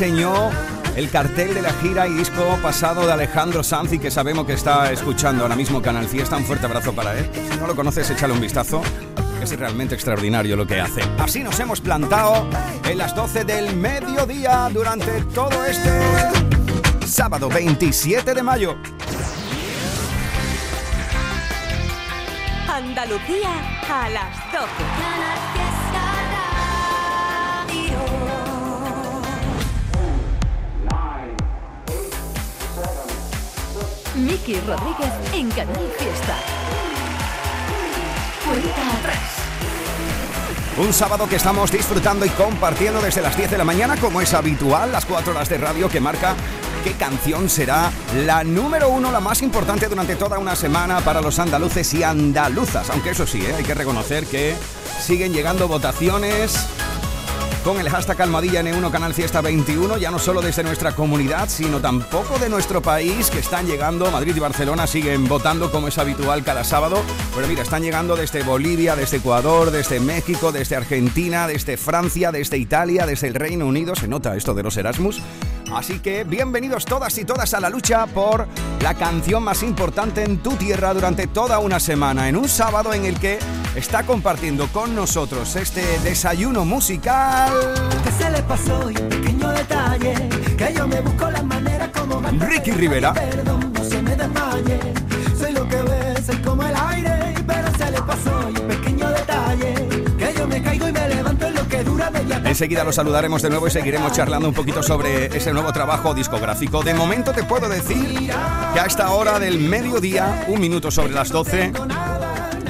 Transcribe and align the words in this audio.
diseñó 0.00 0.48
el 0.96 1.10
cartel 1.10 1.52
de 1.52 1.60
la 1.60 1.74
gira 1.74 2.08
y 2.08 2.14
disco 2.14 2.58
pasado 2.62 3.06
de 3.06 3.12
Alejandro 3.12 3.62
Sanz 3.62 3.92
y 3.92 3.98
que 3.98 4.10
sabemos 4.10 4.46
que 4.46 4.54
está 4.54 4.90
escuchando 4.90 5.42
ahora 5.42 5.56
mismo 5.56 5.82
Canal 5.82 6.06
Fiesta. 6.06 6.38
Un 6.38 6.46
fuerte 6.46 6.64
abrazo 6.64 6.94
para 6.94 7.18
él. 7.18 7.28
Si 7.52 7.58
no 7.58 7.66
lo 7.66 7.76
conoces, 7.76 8.08
échale 8.08 8.32
un 8.32 8.40
vistazo. 8.40 8.80
Es 9.42 9.54
realmente 9.58 9.94
extraordinario 9.94 10.56
lo 10.56 10.66
que 10.66 10.80
hace. 10.80 11.02
Así 11.18 11.40
nos 11.40 11.60
hemos 11.60 11.82
plantado 11.82 12.48
en 12.88 12.96
las 12.96 13.14
12 13.14 13.44
del 13.44 13.76
mediodía 13.76 14.70
durante 14.72 15.20
todo 15.34 15.66
este 15.66 15.90
sábado 17.06 17.50
27 17.50 18.32
de 18.32 18.42
mayo. 18.42 18.78
Andalucía 22.66 23.50
a 23.86 24.08
las 24.08 24.34
12. 24.50 25.79
Miki 34.20 34.54
Rodríguez 34.60 35.12
en 35.32 35.48
Canal 35.50 35.90
Fiesta. 35.98 36.36
Cuenta 38.46 38.98
atrás. 38.98 39.18
Un 40.76 40.92
sábado 40.92 41.26
que 41.26 41.36
estamos 41.36 41.72
disfrutando 41.72 42.26
y 42.26 42.28
compartiendo 42.30 43.00
desde 43.00 43.22
las 43.22 43.36
10 43.36 43.50
de 43.50 43.58
la 43.58 43.64
mañana, 43.64 43.96
como 43.96 44.20
es 44.20 44.34
habitual, 44.34 44.92
las 44.92 45.06
4 45.06 45.32
horas 45.32 45.48
de 45.48 45.58
radio 45.58 45.88
que 45.88 46.00
marca 46.00 46.34
qué 46.84 46.92
canción 46.92 47.48
será 47.48 47.90
la 48.26 48.44
número 48.44 48.88
uno, 48.88 49.10
la 49.10 49.20
más 49.20 49.42
importante 49.42 49.88
durante 49.88 50.16
toda 50.16 50.38
una 50.38 50.54
semana 50.54 51.00
para 51.00 51.20
los 51.20 51.38
andaluces 51.38 51.92
y 51.94 52.02
andaluzas. 52.02 52.90
Aunque 52.90 53.10
eso 53.10 53.26
sí, 53.26 53.44
¿eh? 53.44 53.54
hay 53.56 53.64
que 53.64 53.74
reconocer 53.74 54.26
que 54.26 54.54
siguen 55.00 55.32
llegando 55.32 55.66
votaciones 55.66 56.68
con 57.64 57.78
el 57.78 57.90
hashtag 57.90 58.22
Almadilla 58.22 58.62
N1 58.62 58.90
Canal 58.90 59.14
Fiesta 59.14 59.40
21, 59.40 59.98
ya 59.98 60.10
no 60.10 60.18
solo 60.18 60.40
desde 60.40 60.62
nuestra 60.62 60.92
comunidad, 60.92 61.48
sino 61.48 61.80
tampoco 61.80 62.38
de 62.38 62.48
nuestro 62.48 62.80
país, 62.80 63.30
que 63.30 63.38
están 63.38 63.66
llegando, 63.66 64.10
Madrid 64.10 64.34
y 64.36 64.40
Barcelona 64.40 64.86
siguen 64.86 65.28
votando 65.28 65.70
como 65.70 65.88
es 65.88 65.98
habitual 65.98 66.42
cada 66.42 66.64
sábado, 66.64 67.02
pero 67.34 67.46
mira, 67.48 67.62
están 67.62 67.82
llegando 67.82 68.16
desde 68.16 68.42
Bolivia, 68.42 68.96
desde 68.96 69.18
Ecuador, 69.18 69.70
desde 69.70 70.00
México, 70.00 70.52
desde 70.52 70.76
Argentina, 70.76 71.46
desde 71.46 71.76
Francia, 71.76 72.32
desde 72.32 72.56
Italia, 72.56 73.06
desde 73.06 73.28
el 73.28 73.34
Reino 73.34 73.66
Unido, 73.66 73.94
se 73.94 74.08
nota 74.08 74.36
esto 74.36 74.54
de 74.54 74.62
los 74.62 74.76
Erasmus. 74.76 75.20
Así 75.74 76.00
que 76.00 76.24
bienvenidos 76.24 76.84
todas 76.84 77.16
y 77.18 77.24
todas 77.24 77.54
a 77.54 77.60
la 77.60 77.70
lucha 77.70 78.06
por 78.06 78.48
la 78.82 78.94
canción 78.94 79.42
más 79.42 79.62
importante 79.62 80.24
en 80.24 80.38
tu 80.38 80.56
tierra 80.56 80.92
durante 80.92 81.28
toda 81.28 81.60
una 81.60 81.78
semana, 81.78 82.28
en 82.28 82.36
un 82.36 82.48
sábado 82.48 82.92
en 82.92 83.04
el 83.04 83.18
que 83.20 83.38
está 83.76 84.04
compartiendo 84.04 84.66
con 84.68 84.96
nosotros 84.96 85.54
este 85.54 85.82
desayuno 86.00 86.64
musical. 86.64 87.52
Que 88.02 88.10
se 88.10 88.30
le 88.30 88.42
pasó 88.42 88.86
un 88.86 88.94
pequeño 88.94 89.48
detalle, 89.50 90.14
que 90.56 90.74
yo 90.74 90.88
me 90.88 91.00
busco 91.02 91.30
la 91.30 91.42
manera 91.42 91.90
como 91.92 92.20
Ricky 92.20 92.72
Rivera. 92.72 93.14
Perdón, 93.14 93.72
no 93.72 93.84
se 93.84 94.02
me 94.02 94.16
desmaye. 94.16 94.80
Soy 95.38 95.52
lo 95.52 95.68
que 95.68 95.76
ves, 95.76 96.26
soy 96.26 96.36
como 96.38 96.64
el 96.64 96.74
aire, 96.74 97.34
pero 97.46 97.70
se 97.78 97.90
le 97.90 98.02
pasó 98.02 98.50
Enseguida 102.44 102.84
lo 102.84 102.92
saludaremos 102.92 103.42
de 103.42 103.50
nuevo 103.50 103.66
y 103.68 103.70
seguiremos 103.70 104.12
charlando 104.12 104.48
un 104.48 104.54
poquito 104.54 104.82
sobre 104.82 105.26
ese 105.26 105.52
nuevo 105.52 105.72
trabajo 105.72 106.14
discográfico. 106.14 106.82
De 106.82 106.94
momento 106.94 107.32
te 107.32 107.44
puedo 107.44 107.68
decir 107.68 108.30
que 108.74 108.80
a 108.80 108.86
esta 108.86 109.10
hora 109.12 109.38
del 109.38 109.58
mediodía, 109.58 110.44
un 110.48 110.60
minuto 110.60 110.90
sobre 110.90 111.12
las 111.12 111.30
12, 111.30 111.72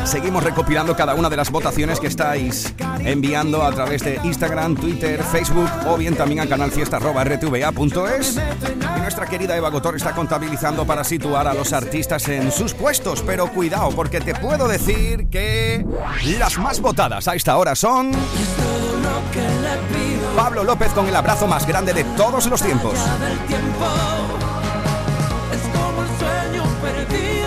seguimos 0.04 0.42
recopilando 0.44 0.96
cada 0.96 1.14
una 1.14 1.30
de 1.30 1.36
las 1.36 1.50
votaciones 1.50 2.00
que 2.00 2.08
estáis 2.08 2.74
enviando 3.04 3.62
a 3.62 3.72
través 3.72 4.02
de 4.02 4.20
Instagram, 4.24 4.74
Twitter, 4.76 5.22
Facebook 5.22 5.70
o 5.86 5.96
bien 5.96 6.16
también 6.16 6.40
a 6.40 6.46
canalfiesta.rtva.es. 6.46 8.36
Y 8.96 9.00
nuestra 9.00 9.26
querida 9.26 9.56
Eva 9.56 9.70
Gotor 9.70 9.96
está 9.96 10.12
contabilizando 10.12 10.86
para 10.86 11.04
situar 11.04 11.46
a 11.46 11.54
los 11.54 11.72
artistas 11.72 12.28
en 12.28 12.50
sus 12.52 12.74
puestos. 12.74 13.22
Pero 13.22 13.48
cuidado, 13.48 13.90
porque 13.90 14.20
te 14.20 14.34
puedo 14.34 14.68
decir 14.68 15.28
que 15.28 15.84
las 16.38 16.58
más 16.58 16.80
votadas 16.80 17.28
a 17.28 17.34
esta 17.34 17.56
hora 17.56 17.74
son. 17.74 18.12
Pablo 20.36 20.64
López 20.64 20.92
con 20.92 21.06
el 21.06 21.16
abrazo 21.16 21.46
más 21.46 21.66
grande 21.66 21.92
de 21.92 22.04
todos 22.04 22.46
los 22.46 22.62
tiempos. 22.62 22.94
del 23.20 23.38
tiempo. 23.46 23.86
Es 25.52 25.62
como 25.78 25.98
un 26.00 26.08
sueño 26.18 26.64
perdido 26.80 27.39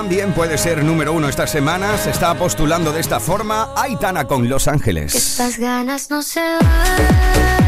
También 0.00 0.32
puede 0.32 0.56
ser 0.56 0.82
número 0.82 1.12
uno 1.12 1.28
esta 1.28 1.46
semana. 1.46 1.98
Se 1.98 2.08
está 2.08 2.34
postulando 2.34 2.90
de 2.90 3.00
esta 3.00 3.20
forma 3.20 3.74
Aitana 3.76 4.26
con 4.26 4.48
Los 4.48 4.66
Ángeles. 4.66 5.14
Estas 5.14 5.58
ganas 5.58 6.08
no 6.08 6.22
se 6.22 6.40
van. 6.40 7.59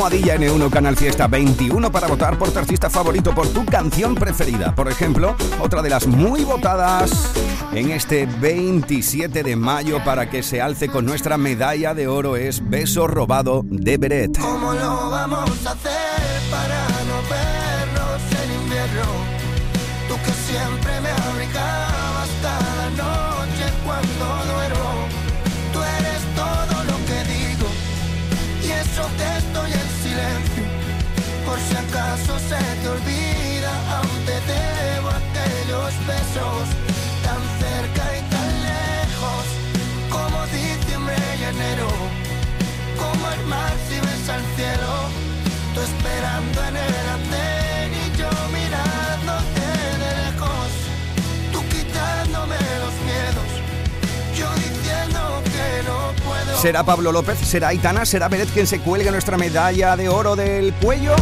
Almohadilla 0.00 0.36
N1 0.36 0.70
Canal 0.70 0.96
Fiesta 0.96 1.26
21 1.26 1.92
para 1.92 2.06
votar 2.06 2.38
por 2.38 2.50
tu 2.50 2.58
artista 2.58 2.88
favorito 2.88 3.34
por 3.34 3.46
tu 3.48 3.66
canción 3.66 4.14
preferida. 4.14 4.74
Por 4.74 4.88
ejemplo, 4.88 5.36
otra 5.60 5.82
de 5.82 5.90
las 5.90 6.06
muy 6.06 6.42
votadas 6.42 7.10
en 7.74 7.90
este 7.90 8.24
27 8.24 9.42
de 9.42 9.56
mayo 9.56 10.02
para 10.02 10.30
que 10.30 10.42
se 10.42 10.62
alce 10.62 10.88
con 10.88 11.04
nuestra 11.04 11.36
medalla 11.36 11.92
de 11.92 12.08
oro 12.08 12.36
es 12.36 12.66
Beso 12.66 13.08
Robado 13.08 13.60
de 13.66 13.98
Beret. 13.98 14.38
¿Cómo 14.38 14.72
lo 14.72 15.10
vamos 15.10 15.66
a 15.66 15.72
hacer 15.72 16.50
para 16.50 16.89
acaso 32.10 32.38
se 32.38 32.58
te 32.82 32.88
olvida, 32.88 33.72
aún 33.96 34.24
te 34.26 34.36
debo 34.52 35.08
aquellos 35.10 35.92
besos 36.06 36.66
tan 37.22 37.40
cerca 37.62 38.04
y 38.18 38.20
tan 38.30 38.50
lejos 38.70 39.44
como 40.10 40.46
diciembre 40.46 41.14
y 41.38 41.42
enero 41.44 41.88
como 42.98 43.30
el 43.30 43.46
mar 43.46 43.72
si 43.88 43.94
ves 44.00 44.28
al 44.28 44.42
cielo, 44.56 44.92
tú 45.74 45.80
esperando 45.80 46.58
en 46.68 46.76
el 46.76 47.08
andén 47.16 47.90
y 47.94 48.18
yo 48.18 48.30
mirándote 48.58 49.66
de 49.78 49.98
lejos, 50.06 50.70
tú 51.52 51.60
quitándome 51.68 52.56
los 52.82 52.94
miedos, 53.08 53.50
yo 54.36 54.48
diciendo 54.54 55.42
que 55.44 55.82
no 55.84 56.24
puedo. 56.24 56.58
¿Será 56.60 56.82
Pablo 56.82 57.12
López? 57.12 57.38
¿Será 57.38 57.68
Aitana? 57.68 58.04
¿Será 58.04 58.28
Beret 58.28 58.48
quien 58.50 58.66
se 58.66 58.80
cuelgue 58.80 59.10
nuestra 59.10 59.36
medalla 59.38 59.96
de 59.96 60.08
oro 60.08 60.34
del 60.34 60.74
cuello? 60.74 61.14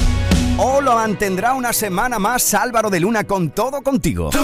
¿O 0.60 0.80
lo 0.80 0.96
mantendrá 0.96 1.54
una 1.54 1.72
semana 1.72 2.18
más 2.18 2.52
Álvaro 2.52 2.90
de 2.90 2.98
Luna 2.98 3.22
con 3.22 3.50
todo 3.50 3.80
contigo? 3.80 4.30
Tú 4.30 4.40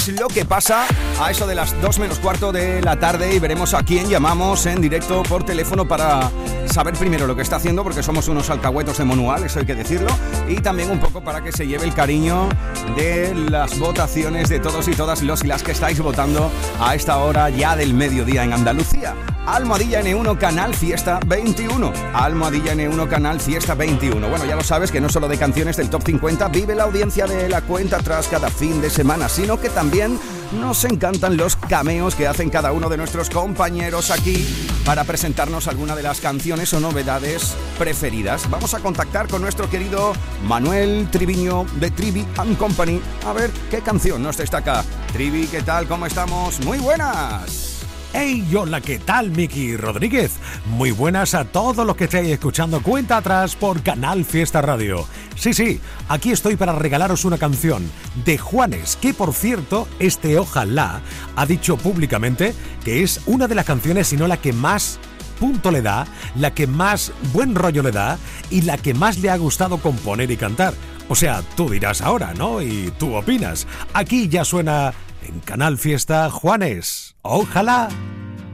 es 0.00 0.08
lo 0.18 0.28
que 0.28 0.46
pasa 0.46 0.86
a 1.20 1.30
eso 1.30 1.46
de 1.46 1.54
las 1.54 1.78
2 1.82 1.98
menos 1.98 2.18
cuarto 2.18 2.52
de 2.52 2.80
la 2.80 2.98
tarde 2.98 3.34
y 3.34 3.38
veremos 3.38 3.74
a 3.74 3.82
quién 3.82 4.08
llamamos 4.08 4.64
en 4.66 4.80
directo 4.80 5.22
por 5.24 5.44
teléfono 5.44 5.86
para 5.86 6.30
saber 6.66 6.94
primero 6.94 7.26
lo 7.26 7.36
que 7.36 7.42
está 7.42 7.56
haciendo, 7.56 7.82
porque 7.82 8.02
somos 8.02 8.28
unos 8.28 8.48
alcahuetos 8.48 8.96
de 8.98 9.04
manual, 9.04 9.44
eso 9.44 9.58
hay 9.58 9.66
que 9.66 9.74
decirlo, 9.74 10.08
y 10.48 10.56
también 10.56 10.90
un 10.90 11.00
poco 11.00 11.22
para 11.22 11.42
que 11.42 11.52
se 11.52 11.66
lleve 11.66 11.84
el 11.84 11.92
cariño 11.92 12.48
de 12.96 13.34
las 13.34 13.78
votaciones 13.78 14.48
de 14.48 14.60
todos 14.60 14.88
y 14.88 14.92
todas 14.92 15.22
los 15.22 15.44
y 15.44 15.48
las 15.48 15.62
que 15.62 15.72
estáis 15.72 16.00
votando 16.00 16.50
a 16.80 16.94
esta 16.94 17.18
hora 17.18 17.50
ya 17.50 17.76
del 17.76 17.92
mediodía 17.92 18.44
en 18.44 18.52
Andalucía. 18.52 19.14
Almohadilla 19.50 20.00
N1 20.00 20.38
Canal 20.38 20.74
Fiesta 20.76 21.18
21. 21.26 21.92
Almohadilla 22.14 22.72
N1 22.72 23.08
Canal 23.08 23.40
Fiesta 23.40 23.74
21. 23.74 24.28
Bueno, 24.28 24.44
ya 24.44 24.54
lo 24.54 24.62
sabes 24.62 24.92
que 24.92 25.00
no 25.00 25.08
solo 25.08 25.26
de 25.26 25.38
canciones 25.38 25.76
del 25.76 25.90
Top 25.90 26.04
50 26.04 26.46
vive 26.48 26.76
la 26.76 26.84
audiencia 26.84 27.26
de 27.26 27.48
la 27.48 27.60
cuenta 27.62 27.96
atrás 27.96 28.28
cada 28.28 28.48
fin 28.48 28.80
de 28.80 28.90
semana, 28.90 29.28
sino 29.28 29.60
que 29.60 29.68
también 29.68 30.20
nos 30.52 30.84
encantan 30.84 31.36
los 31.36 31.56
cameos 31.56 32.14
que 32.14 32.28
hacen 32.28 32.48
cada 32.48 32.70
uno 32.70 32.88
de 32.88 32.96
nuestros 32.96 33.28
compañeros 33.28 34.12
aquí 34.12 34.46
para 34.86 35.02
presentarnos 35.02 35.66
alguna 35.66 35.96
de 35.96 36.04
las 36.04 36.20
canciones 36.20 36.72
o 36.72 36.78
novedades 36.78 37.56
preferidas. 37.76 38.48
Vamos 38.50 38.74
a 38.74 38.78
contactar 38.78 39.26
con 39.26 39.42
nuestro 39.42 39.68
querido 39.68 40.12
Manuel 40.44 41.08
Triviño 41.10 41.66
de 41.80 41.90
Trivi 41.90 42.24
and 42.36 42.56
Company 42.56 43.00
a 43.26 43.32
ver 43.32 43.50
qué 43.68 43.80
canción 43.80 44.22
nos 44.22 44.36
destaca. 44.36 44.84
Trivi, 45.12 45.48
¿qué 45.48 45.62
tal? 45.62 45.88
¿Cómo 45.88 46.06
estamos? 46.06 46.64
Muy 46.64 46.78
buenas. 46.78 47.69
Hey, 48.12 48.44
hola, 48.56 48.80
¿qué 48.80 48.98
tal? 48.98 49.30
Miki 49.30 49.76
Rodríguez. 49.76 50.32
Muy 50.66 50.90
buenas 50.90 51.32
a 51.34 51.44
todos 51.44 51.86
los 51.86 51.94
que 51.94 52.04
estéis 52.04 52.32
escuchando 52.32 52.82
Cuenta 52.82 53.18
Atrás 53.18 53.54
por 53.54 53.84
Canal 53.84 54.24
Fiesta 54.24 54.60
Radio. 54.60 55.06
Sí, 55.36 55.54
sí, 55.54 55.80
aquí 56.08 56.32
estoy 56.32 56.56
para 56.56 56.72
regalaros 56.72 57.24
una 57.24 57.38
canción 57.38 57.88
de 58.24 58.36
Juanes, 58.36 58.96
que 58.96 59.14
por 59.14 59.32
cierto, 59.32 59.86
este 60.00 60.40
Ojalá 60.40 61.02
ha 61.36 61.46
dicho 61.46 61.76
públicamente 61.76 62.52
que 62.84 63.04
es 63.04 63.20
una 63.26 63.46
de 63.46 63.54
las 63.54 63.64
canciones, 63.64 64.08
si 64.08 64.16
no 64.16 64.26
la 64.26 64.38
que 64.38 64.52
más 64.52 64.98
punto 65.38 65.70
le 65.70 65.80
da, 65.80 66.04
la 66.34 66.52
que 66.52 66.66
más 66.66 67.12
buen 67.32 67.54
rollo 67.54 67.84
le 67.84 67.92
da 67.92 68.18
y 68.50 68.62
la 68.62 68.76
que 68.76 68.92
más 68.92 69.18
le 69.18 69.30
ha 69.30 69.36
gustado 69.36 69.78
componer 69.78 70.32
y 70.32 70.36
cantar. 70.36 70.74
O 71.08 71.14
sea, 71.14 71.42
tú 71.56 71.70
dirás 71.70 72.02
ahora, 72.02 72.34
¿no? 72.34 72.60
Y 72.60 72.92
tú 72.98 73.14
opinas. 73.14 73.68
Aquí 73.94 74.28
ya 74.28 74.44
suena 74.44 74.94
en 75.22 75.40
Canal 75.40 75.78
Fiesta 75.78 76.30
Juanes. 76.30 77.14
Ojalá. 77.22 77.88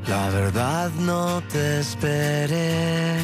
La 0.09 0.29
verdad 0.31 0.91
no 1.01 1.43
te 1.51 1.81
esperé, 1.81 3.17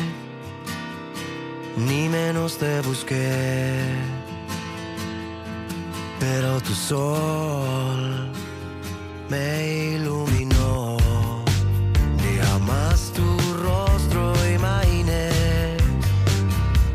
ni 1.77 2.09
menos 2.09 2.59
te 2.59 2.81
busqué, 2.81 3.85
pero 6.19 6.61
tu 6.61 6.75
sol 6.75 8.33
me 9.29 9.94
iluminó, 9.94 10.97
ni 12.17 12.37
jamás 12.44 13.12
tu 13.15 13.39
rostro 13.62 14.35
imaginé. 14.53 15.31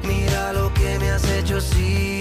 Mira 0.03 0.51
lo 0.51 0.73
que 0.73 0.99
me 0.99 1.11
has 1.11 1.23
hecho 1.31 1.61
sin 1.61 2.16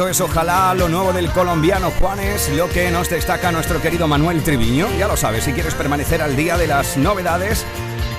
Esto 0.00 0.08
es 0.08 0.20
ojalá 0.22 0.72
lo 0.72 0.88
nuevo 0.88 1.12
del 1.12 1.30
colombiano 1.30 1.90
Juanes, 1.90 2.48
lo 2.56 2.70
que 2.70 2.90
nos 2.90 3.10
destaca 3.10 3.52
nuestro 3.52 3.82
querido 3.82 4.08
Manuel 4.08 4.42
Triviño. 4.42 4.86
Ya 4.98 5.06
lo 5.06 5.14
sabes, 5.14 5.44
si 5.44 5.52
quieres 5.52 5.74
permanecer 5.74 6.22
al 6.22 6.36
día 6.36 6.56
de 6.56 6.66
las 6.66 6.96
novedades 6.96 7.66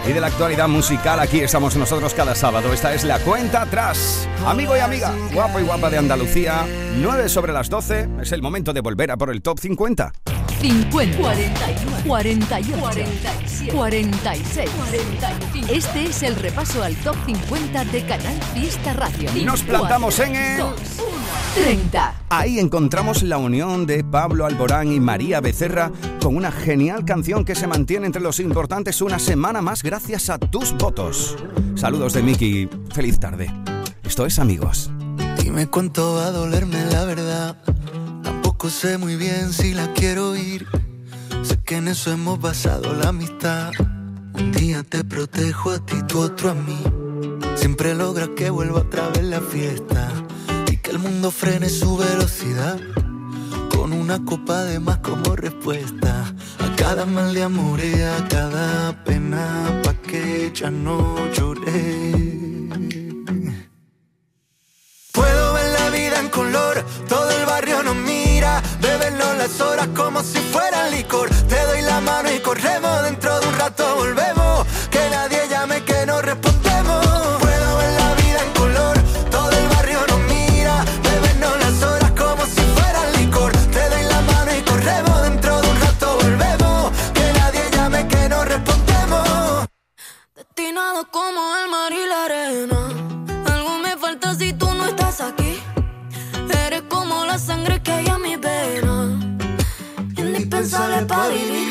y 0.08 0.14
de 0.14 0.22
la 0.22 0.28
actualidad 0.28 0.68
musical, 0.68 1.20
aquí 1.20 1.40
estamos 1.40 1.76
nosotros 1.76 2.14
cada 2.14 2.36
sábado. 2.36 2.72
Esta 2.72 2.94
es 2.94 3.04
la 3.04 3.18
cuenta 3.18 3.64
atrás. 3.64 4.28
Amigo 4.46 4.78
y 4.78 4.80
amiga, 4.80 5.12
guapo 5.34 5.60
y 5.60 5.64
guapa 5.64 5.90
de 5.90 5.98
Andalucía, 5.98 6.68
9 6.98 7.28
sobre 7.28 7.52
las 7.52 7.68
12, 7.68 8.10
es 8.22 8.32
el 8.32 8.44
momento 8.44 8.74
de 8.74 8.82
volver 8.82 9.10
a 9.10 9.18
por 9.18 9.32
el 9.32 9.42
top 9.42 9.58
50. 9.60 10.14
50, 10.62 11.18
41, 11.18 11.98
48, 12.06 12.78
47, 12.80 13.72
46, 13.74 14.70
45. 14.70 15.74
Este 15.74 16.04
es 16.04 16.22
el 16.22 16.36
repaso 16.36 16.84
al 16.84 16.96
top 16.98 17.16
50 17.26 17.86
de 17.86 18.06
Canal 18.06 18.40
Fiesta 18.54 18.94
Radio. 18.94 19.32
Nos 19.44 19.64
plantamos 19.64 20.20
en 20.20 20.36
el- 20.36 20.58
2, 20.60 20.74
30. 21.56 22.24
Ahí 22.30 22.60
encontramos 22.60 23.24
la 23.24 23.38
unión 23.38 23.86
de 23.86 24.04
Pablo 24.04 24.46
Alborán 24.46 24.92
y 24.92 25.00
María 25.00 25.42
Becerra 25.42 25.92
con 26.22 26.36
una 26.36 26.52
genial 26.52 27.04
canción 27.04 27.44
que 27.44 27.56
se 27.56 27.68
mantiene 27.68 28.06
entre 28.06 28.22
los 28.22 28.40
importantes 28.40 29.02
una 29.02 29.20
semana 29.20 29.62
más 29.62 29.84
gracias 29.84 30.30
a 30.30 30.38
tus 30.38 30.74
votos. 30.78 31.38
Saludos 31.76 32.14
de 32.14 32.24
Miki, 32.24 32.70
feliz 32.94 33.20
tarde. 33.20 33.52
Esto 34.04 34.26
es 34.26 34.40
amigos. 34.40 34.92
Dime 35.42 35.68
cuánto 35.68 36.16
va 36.16 36.28
a 36.28 36.32
dolerme 36.32 36.86
la 36.86 37.06
verdad. 37.06 37.58
Tampoco 38.24 38.70
sé 38.70 38.98
muy 38.98 39.16
bien 39.16 39.52
si 39.52 39.74
la 39.74 39.92
quiero 39.94 40.32
oír. 40.32 40.68
Sé 41.44 41.60
que 41.64 41.78
en 41.78 41.88
eso 41.88 42.12
hemos 42.12 42.40
basado 42.40 42.94
la 42.94 43.10
amistad. 43.10 43.72
Un 44.34 44.52
día 44.54 44.84
te 44.84 45.04
protejo 45.04 45.72
a 45.72 45.86
ti, 45.86 45.96
tú 46.08 46.20
otro 46.20 46.52
a 46.52 46.54
mí. 46.54 46.78
Siempre 47.56 47.94
logra 47.94 48.30
que 48.36 48.50
vuelva 48.50 48.82
otra 48.82 49.10
vez 49.10 49.24
la 49.24 49.42
fiesta. 49.42 50.12
El 50.92 51.00
mundo 51.00 51.32
frene 51.32 51.70
su 51.70 51.96
velocidad. 51.96 52.78
Con 53.74 53.94
una 53.94 54.26
copa 54.26 54.64
de 54.64 54.78
más 54.82 54.98
como 54.98 55.38
respuesta. 55.38 56.36
A 56.60 56.76
cada 56.76 57.06
mal 57.06 57.34
de 57.34 57.44
amor 57.44 57.80
y 57.80 57.94
a 58.02 58.28
cada 58.28 59.02
pena 59.06 59.82
pa' 59.86 59.94
que 59.94 60.52
ya 60.54 60.70
no 60.70 61.16
lloré. 61.32 62.12
Puedo 65.14 65.54
ver 65.54 65.80
la 65.80 65.90
vida 65.92 66.20
en 66.20 66.28
color, 66.28 66.84
todo 67.08 67.32
el 67.40 67.46
barrio 67.46 67.84
nos 67.84 67.96
mira, 67.96 68.62
bebernos 68.82 69.38
las 69.38 69.62
horas 69.62 69.88
como 69.96 70.22
si 70.22 70.40
fuera 70.40 70.90
licor. 70.90 71.30
Te 71.48 71.60
doy 71.68 71.84
la 71.84 72.02
mano 72.02 72.30
y 72.36 72.40
corremos, 72.40 72.81
Como 91.10 91.42
el 91.58 91.70
mar 91.70 91.92
y 91.92 92.08
la 92.08 92.26
arena. 92.26 92.88
Algo 93.52 93.80
me 93.80 93.98
falta 93.98 94.36
si 94.36 94.54
tú 94.54 94.72
no 94.74 94.86
estás 94.86 95.20
aquí. 95.20 95.60
Eres 96.66 96.84
como 96.84 97.26
la 97.26 97.40
sangre 97.40 97.82
que 97.82 97.92
hay 97.92 98.08
a 98.08 98.18
mi 98.18 98.36
vena. 98.36 99.20
Indispensable 100.16 101.06
para 101.08 101.30
vivir. 101.30 101.71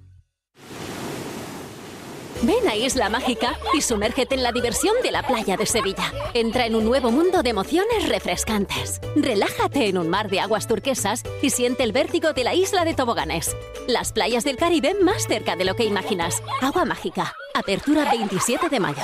Ven 2.43 2.67
a 2.67 2.75
Isla 2.75 3.07
Mágica 3.07 3.55
y 3.77 3.81
sumérgete 3.81 4.33
en 4.33 4.41
la 4.41 4.51
diversión 4.51 4.95
de 5.03 5.11
la 5.11 5.21
playa 5.21 5.57
de 5.57 5.67
Sevilla. 5.67 6.11
Entra 6.33 6.65
en 6.65 6.75
un 6.75 6.85
nuevo 6.85 7.11
mundo 7.11 7.43
de 7.43 7.51
emociones 7.51 8.09
refrescantes. 8.09 8.99
Relájate 9.15 9.87
en 9.87 9.99
un 9.99 10.09
mar 10.09 10.27
de 10.27 10.39
aguas 10.39 10.67
turquesas 10.67 11.23
y 11.43 11.51
siente 11.51 11.83
el 11.83 11.91
vértigo 11.91 12.33
de 12.33 12.43
la 12.43 12.55
isla 12.55 12.83
de 12.83 12.95
toboganes. 12.95 13.55
Las 13.87 14.11
playas 14.11 14.43
del 14.43 14.57
Caribe 14.57 14.95
más 14.95 15.27
cerca 15.27 15.55
de 15.55 15.65
lo 15.65 15.75
que 15.75 15.83
imaginas. 15.83 16.41
Agua 16.61 16.83
Mágica. 16.83 17.35
Apertura 17.53 18.09
27 18.09 18.69
de 18.69 18.79
mayo. 18.79 19.03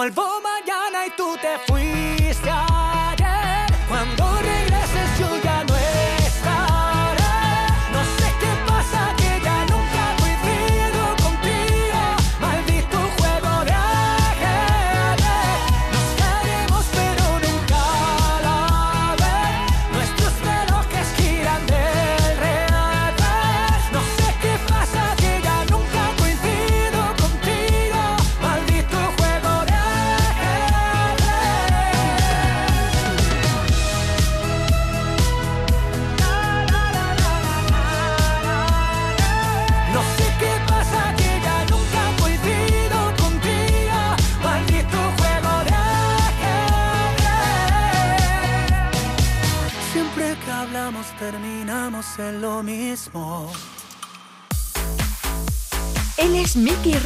vuelvo 0.00 0.39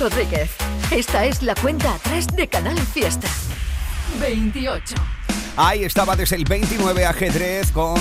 Rodríguez. 0.04 0.50
Esta 0.90 1.24
es 1.24 1.42
la 1.42 1.54
cuenta 1.54 1.94
atrás 1.94 2.26
de 2.26 2.46
Canal 2.46 2.78
Fiesta. 2.78 3.26
28. 4.20 4.94
Ahí 5.56 5.84
estaba 5.84 6.14
desde 6.14 6.36
el 6.36 6.44
29 6.44 7.06
ajedrez 7.06 7.72
con 7.72 7.96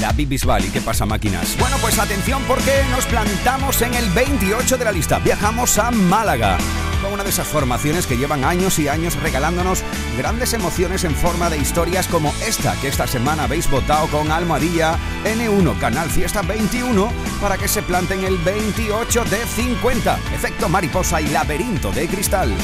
la 0.00 0.12
Bisbal 0.12 0.64
y 0.64 0.68
qué 0.68 0.80
pasa 0.80 1.06
máquinas. 1.06 1.56
Bueno, 1.58 1.76
pues 1.80 1.98
atención 1.98 2.40
porque 2.46 2.70
nos 2.92 3.04
plantamos 3.06 3.82
en 3.82 3.94
el 3.94 4.08
28 4.10 4.78
de 4.78 4.84
la 4.84 4.92
lista. 4.92 5.18
Viajamos 5.18 5.76
a 5.78 5.90
Málaga. 5.90 6.56
Con 7.02 7.12
una 7.12 7.24
de 7.24 7.30
esas 7.30 7.48
formaciones 7.48 8.06
que 8.06 8.16
llevan 8.16 8.44
años 8.44 8.78
y 8.78 8.86
años 8.86 9.16
regalándonos 9.20 9.82
grandes 10.16 10.52
emociones 10.52 11.04
en 11.04 11.14
forma 11.14 11.50
de 11.50 11.58
historias 11.58 12.06
como 12.08 12.32
esta 12.46 12.74
que 12.80 12.88
esta 12.88 13.06
semana 13.06 13.44
habéis 13.44 13.70
votado 13.70 14.06
con 14.08 14.30
Almohadilla 14.30 14.98
N1 15.24 15.78
Canal 15.78 16.10
Fiesta 16.10 16.42
21 16.42 17.12
para 17.40 17.56
que 17.56 17.68
se 17.68 17.82
planten 17.82 18.24
el 18.24 18.38
28 18.38 19.24
de 19.24 19.46
50. 19.46 20.18
Efecto 20.34 20.68
mariposa 20.68 21.20
y 21.20 21.28
laberinto 21.28 21.92
de 21.92 22.06
cristal. 22.08 22.54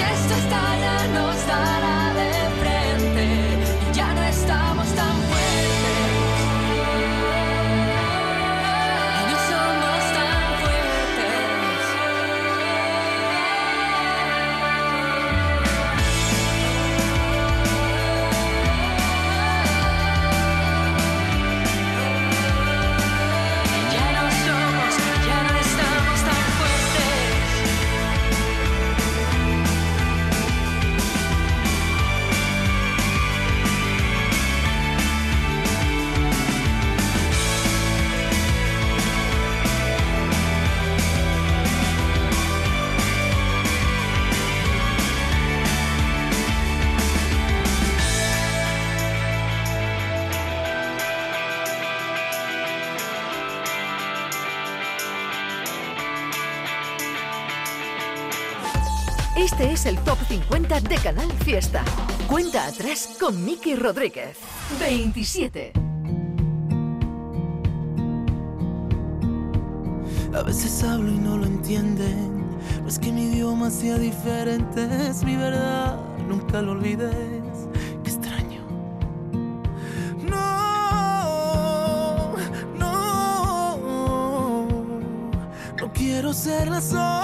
gesto 0.00 0.34
estará 0.34 1.06
nos 1.08 1.46
dará. 1.46 1.79
De 60.90 60.96
Canal 60.96 61.30
Fiesta. 61.44 61.84
Cuenta 62.26 62.66
atrás 62.66 63.16
con 63.20 63.44
Miki 63.44 63.76
Rodríguez. 63.76 64.36
27. 64.80 65.72
A 70.34 70.42
veces 70.42 70.82
hablo 70.82 71.12
y 71.12 71.18
no 71.18 71.36
lo 71.36 71.46
entienden. 71.46 72.44
No 72.82 72.88
es 72.88 72.98
que 72.98 73.12
mi 73.12 73.26
idioma 73.26 73.70
sea 73.70 73.98
diferente, 73.98 74.88
es 75.08 75.22
mi 75.22 75.36
verdad. 75.36 75.96
Nunca 76.28 76.60
lo 76.60 76.72
olvides. 76.72 77.14
Qué 78.02 78.10
extraño. 78.10 78.62
No, 80.28 81.52
no. 82.76 83.76
No 85.80 85.92
quiero 85.92 86.32
ser 86.32 86.66
la 86.66 86.80
sombra 86.80 87.19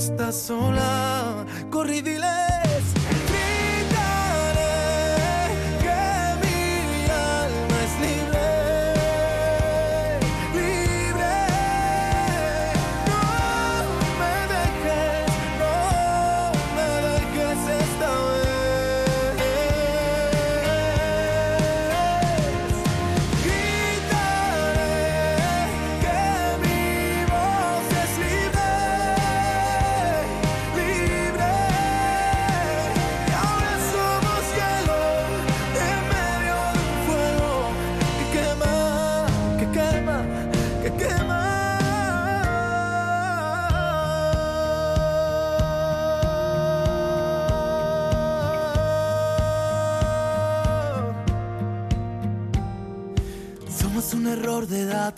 estás 0.00 0.34
sola, 0.34 1.44
corre 1.70 1.98
y 1.98 2.00
diles. 2.00 2.49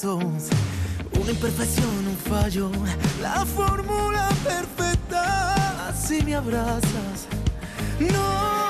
Una 0.04 1.30
imperfección, 1.30 2.08
un 2.08 2.16
fallo, 2.16 2.70
la 3.20 3.46
fórmula 3.46 4.28
perfecta. 4.42 5.94
Si 5.94 6.22
me 6.22 6.34
abrazas, 6.34 7.28
no, 8.00 8.61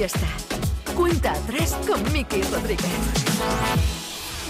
Fiesta. 0.00 0.28
Cuenta 0.96 1.32
atrás 1.32 1.76
con 1.86 2.02
Miki 2.10 2.40
Rodríguez. 2.44 2.88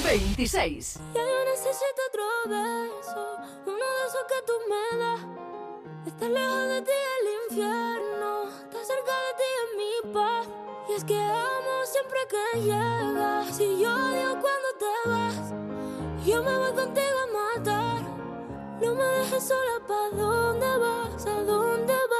26. 0.04 1.00
Ya 1.12 1.22
yo 1.22 1.44
necesito 1.44 2.00
otro 2.08 2.22
beso, 2.46 3.36
uno 3.66 3.74
de 3.74 4.06
esos 4.06 4.24
que 4.28 4.40
tú 4.46 4.52
me 4.70 4.96
das. 4.96 5.20
Estar 6.06 6.30
lejos 6.30 6.68
de 6.68 6.82
ti 6.82 6.92
el 7.18 7.26
infierno, 7.50 8.44
estar 8.44 8.84
cerca 8.84 9.12
de 9.26 9.32
ti 9.40 9.48
es 9.58 9.70
mi 9.80 10.12
paz. 10.14 10.46
Y 10.88 10.92
es 10.92 11.02
que 11.02 11.18
amo 11.20 11.74
siempre 11.84 12.18
que 12.30 12.60
llegas, 12.60 13.58
y 13.58 13.80
yo 13.80 13.92
odio 13.92 14.38
cuando 14.44 14.68
te 14.78 15.08
vas. 15.08 16.24
Yo 16.24 16.44
me 16.44 16.58
voy 16.58 16.72
contigo 16.74 17.18
a 17.24 17.58
matar, 17.58 18.02
no 18.80 18.94
me 18.94 19.02
dejes 19.02 19.48
sola, 19.48 19.80
¿pa' 19.88 20.16
dónde 20.16 20.76
vas? 20.76 21.26
¿A 21.26 21.42
dónde 21.42 21.92
vas? 21.92 22.19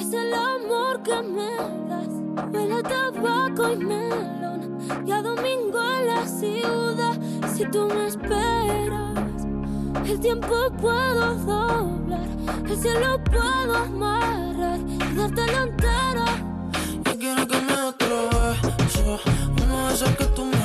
Es 0.00 0.12
el 0.12 0.32
amor 0.34 1.02
que 1.02 1.22
me 1.22 1.56
das. 1.88 2.08
Huele 2.52 2.82
tabaco 2.82 3.72
y 3.72 3.76
melón 3.76 4.78
y 5.06 5.12
a 5.12 5.22
domingo 5.22 5.78
en 5.98 6.06
la 6.06 6.26
ciudad. 6.26 7.16
Si 7.54 7.64
tú 7.70 7.88
me 7.88 8.06
esperas, 8.06 9.46
el 10.04 10.20
tiempo 10.20 10.54
puedo 10.80 11.34
doblar, 11.34 12.28
el 12.68 12.76
cielo 12.76 13.22
puedo 13.24 13.74
amarrar 13.74 14.80
y 14.80 15.16
dártelo 15.16 15.58
entero. 15.62 16.24
Yo 17.04 17.18
quiero 17.18 17.46
que 17.46 17.60
me 17.60 17.76
beso, 18.78 19.20
uno 19.64 19.88
de 19.88 19.94
esos 19.94 20.10
que 20.16 20.24
tú 20.26 20.44
me 20.44 20.55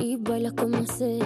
y 0.00 0.16
bailas 0.16 0.52
como 0.52 0.84
sé 0.86 1.18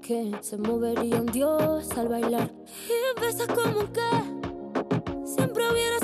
que 0.00 0.32
se 0.40 0.56
movería 0.58 1.20
un 1.20 1.26
dios 1.26 1.90
al 1.96 2.08
bailar. 2.08 2.52
Y 2.88 3.20
besas 3.20 3.46
como 3.48 3.92
que 3.92 5.24
siempre 5.24 5.64
hubiera 5.70 5.98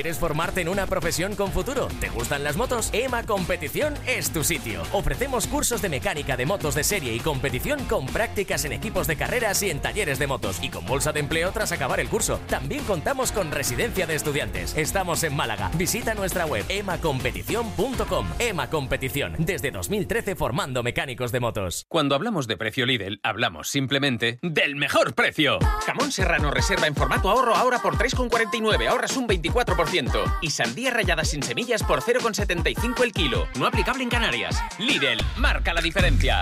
¿Quieres 0.00 0.18
formarte 0.18 0.62
en 0.62 0.70
una 0.70 0.86
profesión 0.86 1.36
con 1.36 1.52
futuro? 1.52 1.86
¿Te 2.00 2.08
gustan 2.08 2.42
las 2.42 2.56
motos? 2.56 2.88
EMA 2.94 3.24
Competición 3.24 3.92
es 4.06 4.32
tu 4.32 4.42
sitio. 4.42 4.80
Ofrecemos 4.94 5.46
cursos 5.46 5.82
de 5.82 5.90
mecánica 5.90 6.38
de 6.38 6.46
motos 6.46 6.74
de 6.74 6.84
serie 6.84 7.14
y 7.14 7.20
competición 7.20 7.84
con 7.84 8.06
prácticas 8.06 8.64
en 8.64 8.72
equipos 8.72 9.06
de 9.06 9.16
carreras 9.16 9.62
y 9.62 9.68
en 9.68 9.80
talleres 9.80 10.18
de 10.18 10.26
motos 10.26 10.58
y 10.62 10.70
con 10.70 10.86
bolsa 10.86 11.12
de 11.12 11.20
empleo 11.20 11.52
tras 11.52 11.72
acabar 11.72 12.00
el 12.00 12.08
curso. 12.08 12.40
También 12.48 12.82
contamos 12.84 13.30
con 13.30 13.50
residencia 13.50 14.06
de 14.06 14.14
estudiantes. 14.14 14.74
Estamos 14.74 15.22
en 15.22 15.36
Málaga. 15.36 15.70
Visita 15.74 16.14
nuestra 16.14 16.46
web 16.46 16.64
emacompetición.com. 16.70 18.26
EMA 18.38 18.70
Competición, 18.70 19.34
desde 19.38 19.70
2013 19.70 20.34
formando 20.34 20.82
mecánicos 20.82 21.30
de 21.30 21.40
motos. 21.40 21.84
Cuando 21.90 22.14
hablamos 22.14 22.46
de 22.46 22.56
precio 22.56 22.86
Lidl, 22.86 23.20
hablamos 23.22 23.68
simplemente 23.68 24.38
del 24.40 24.76
mejor 24.76 25.12
precio. 25.14 25.58
Jamón 25.84 26.10
serrano 26.10 26.50
reserva 26.50 26.86
en 26.86 26.94
formato 26.94 27.28
ahorro 27.28 27.54
ahora 27.54 27.80
por 27.80 27.98
3,49, 27.98 28.88
ahorras 28.88 29.14
un 29.18 29.28
24%. 29.28 29.89
Y 30.40 30.50
sandía 30.50 30.90
rallada 30.90 31.24
sin 31.24 31.42
semillas 31.42 31.82
por 31.82 32.00
0,75 32.00 33.02
el 33.02 33.12
kilo. 33.12 33.46
No 33.58 33.66
aplicable 33.66 34.02
en 34.02 34.10
Canarias. 34.10 34.56
Lidl, 34.78 35.18
marca 35.36 35.74
la 35.74 35.80
diferencia. 35.80 36.40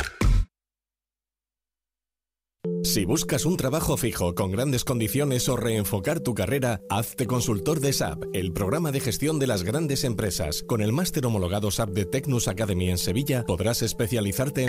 Si 2.84 3.04
buscas 3.04 3.46
un 3.46 3.56
trabajo 3.56 3.96
fijo 3.96 4.34
con 4.34 4.50
grandes 4.50 4.84
condiciones 4.84 5.48
o 5.48 5.56
reenfocar 5.56 6.20
tu 6.20 6.34
carrera, 6.34 6.80
hazte 6.90 7.26
consultor 7.26 7.80
de 7.80 7.92
SAP, 7.92 8.24
el 8.34 8.52
programa 8.52 8.92
de 8.92 9.00
gestión 9.00 9.38
de 9.38 9.46
las 9.46 9.62
grandes 9.62 10.04
empresas. 10.04 10.62
Con 10.62 10.82
el 10.82 10.92
máster 10.92 11.24
homologado 11.26 11.70
SAP 11.70 11.90
de 11.90 12.04
Tecnus 12.04 12.48
Academy 12.48 12.90
en 12.90 12.98
Sevilla, 12.98 13.44
podrás 13.46 13.82
especializarte 13.82 14.62
en... 14.62 14.68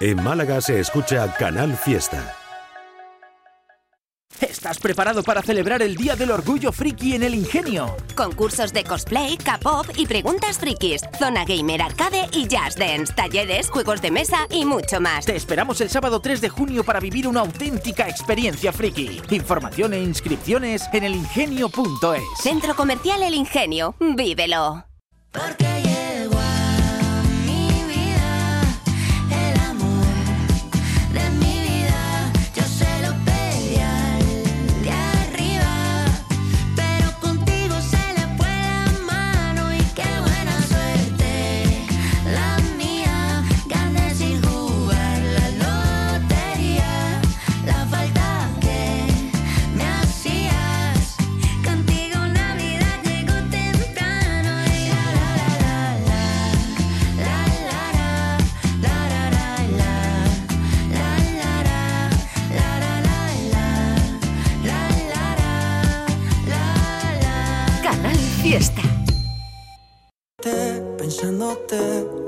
En 0.00 0.22
Málaga 0.22 0.60
se 0.60 0.80
escucha 0.80 1.32
Canal 1.38 1.76
Fiesta. 1.76 2.43
¿Estás 4.40 4.78
preparado 4.78 5.22
para 5.22 5.42
celebrar 5.42 5.82
el 5.82 5.94
Día 5.94 6.16
del 6.16 6.30
Orgullo 6.30 6.72
Friki 6.72 7.14
en 7.14 7.22
el 7.22 7.34
Ingenio? 7.34 7.96
Concursos 8.16 8.72
de 8.72 8.84
cosplay, 8.84 9.36
K-pop 9.36 9.86
y 9.96 10.06
preguntas 10.06 10.58
frikis. 10.58 11.02
Zona 11.18 11.44
gamer 11.44 11.82
arcade 11.82 12.28
y 12.32 12.46
jazz 12.48 12.76
dance. 12.76 13.12
Talleres, 13.14 13.70
juegos 13.70 14.02
de 14.02 14.10
mesa 14.10 14.46
y 14.50 14.64
mucho 14.64 15.00
más. 15.00 15.24
Te 15.26 15.36
esperamos 15.36 15.80
el 15.80 15.90
sábado 15.90 16.20
3 16.20 16.40
de 16.40 16.48
junio 16.48 16.84
para 16.84 17.00
vivir 17.00 17.28
una 17.28 17.40
auténtica 17.40 18.08
experiencia 18.08 18.72
friki. 18.72 19.22
Información 19.30 19.94
e 19.94 20.00
inscripciones 20.00 20.84
en 20.92 21.04
elingenio.es. 21.04 22.42
Centro 22.42 22.74
Comercial 22.74 23.22
El 23.22 23.34
Ingenio. 23.34 23.94
Vívelo. 24.00 24.84
Porque 25.32 25.73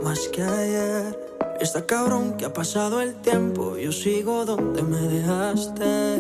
Más 0.05 0.29
que 0.29 0.43
ayer. 0.43 1.19
Está 1.61 1.85
cabrón 1.85 2.37
que 2.37 2.45
ha 2.45 2.53
pasado 2.53 3.01
el 3.01 3.15
tiempo. 3.15 3.77
Yo 3.77 3.91
sigo 3.91 4.45
donde 4.45 4.83
me 4.83 5.01
dejaste. 5.01 6.19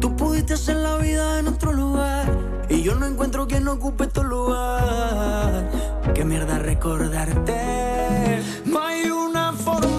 Tú 0.00 0.14
pudiste 0.14 0.54
hacer 0.54 0.76
la 0.76 0.98
vida 0.98 1.38
en 1.38 1.48
otro 1.48 1.72
lugar. 1.72 2.26
Y 2.68 2.82
yo 2.82 2.94
no 2.94 3.06
encuentro 3.06 3.46
quien 3.48 3.66
ocupe 3.68 4.06
tu 4.08 4.22
lugar. 4.22 5.70
Qué 6.14 6.24
mierda 6.24 6.58
recordarte. 6.58 8.42
No 8.66 8.80
hay 8.80 9.10
una 9.10 9.54
fórmula 9.54 9.97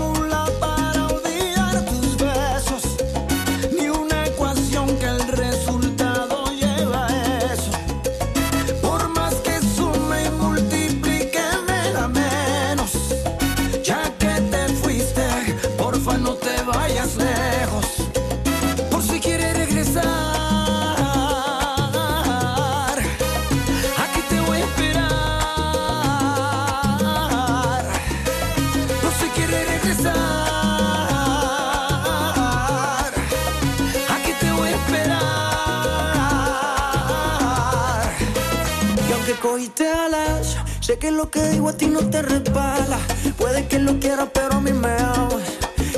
sé 40.89 40.97
que 40.97 41.11
lo 41.11 41.29
que 41.29 41.43
digo 41.49 41.69
a 41.69 41.73
ti 41.73 41.85
no 41.85 41.99
te 42.09 42.23
resbala. 42.23 42.97
Puede 43.37 43.67
que 43.67 43.77
lo 43.77 43.99
quieras, 43.99 44.29
pero 44.33 44.53
a 44.55 44.59
mí 44.59 44.73
me 44.73 44.89
amas. 44.89 45.43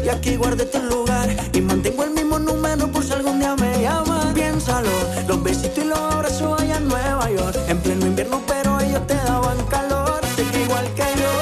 Y 0.03 0.09
aquí 0.09 0.35
guardé 0.35 0.65
tu 0.65 0.79
lugar 0.79 1.29
y 1.53 1.61
mantengo 1.61 2.03
el 2.03 2.11
mismo 2.11 2.37
número 2.39 2.91
por 2.91 3.01
si 3.01 3.13
algún 3.13 3.39
día 3.39 3.55
me 3.55 3.81
llamas. 3.81 4.33
Piénsalo, 4.33 4.89
los 5.29 5.41
besitos 5.43 5.77
y 5.77 5.87
los 5.87 5.97
abrazos 5.97 6.61
allá 6.61 6.75
en 6.75 6.89
Nueva 6.89 7.31
York. 7.31 7.57
En 7.69 7.77
pleno 7.79 8.05
invierno, 8.05 8.41
pero 8.45 8.81
ellos 8.81 9.07
te 9.07 9.15
daban 9.15 9.57
calor. 9.67 10.19
Sé 10.35 10.43
que 10.51 10.63
igual 10.63 10.85
que 10.97 11.07
yo, 11.21 11.33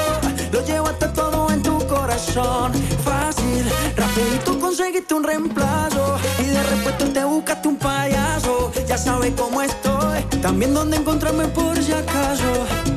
lo 0.52 0.64
llevaste 0.64 1.08
todo 1.08 1.50
en 1.50 1.60
tu 1.60 1.76
corazón. 1.88 2.72
Fácil, 3.02 3.64
rapidito 3.96 4.60
conseguiste 4.60 5.12
un 5.12 5.24
reemplazo. 5.24 6.18
Y 6.38 6.44
de 6.44 6.62
repente 6.62 7.04
te 7.06 7.24
buscaste 7.24 7.66
un 7.66 7.78
payaso. 7.78 8.70
Ya 8.86 8.96
sabes 8.96 9.32
cómo 9.36 9.60
estoy, 9.60 10.22
también 10.40 10.72
dónde 10.72 10.98
encontrarme 10.98 11.48
por 11.48 11.76
si 11.82 11.92
acaso. 11.92 12.89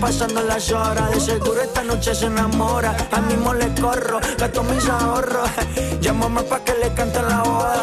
Pasando 0.00 0.42
las 0.42 0.70
horas. 0.70 1.10
De 1.10 1.20
seguro 1.20 1.60
esta 1.60 1.82
noche 1.82 2.14
se 2.14 2.26
enamora. 2.26 2.96
A 3.12 3.20
mismo 3.20 3.54
le 3.54 3.68
corro, 3.80 4.20
gasto 4.38 4.62
mis 4.64 4.88
ahorros. 4.88 5.50
Llámame 6.00 6.42
pa' 6.42 6.60
que 6.60 6.74
le 6.74 6.92
cante 6.94 7.22
la 7.22 7.42
boda. 7.42 7.75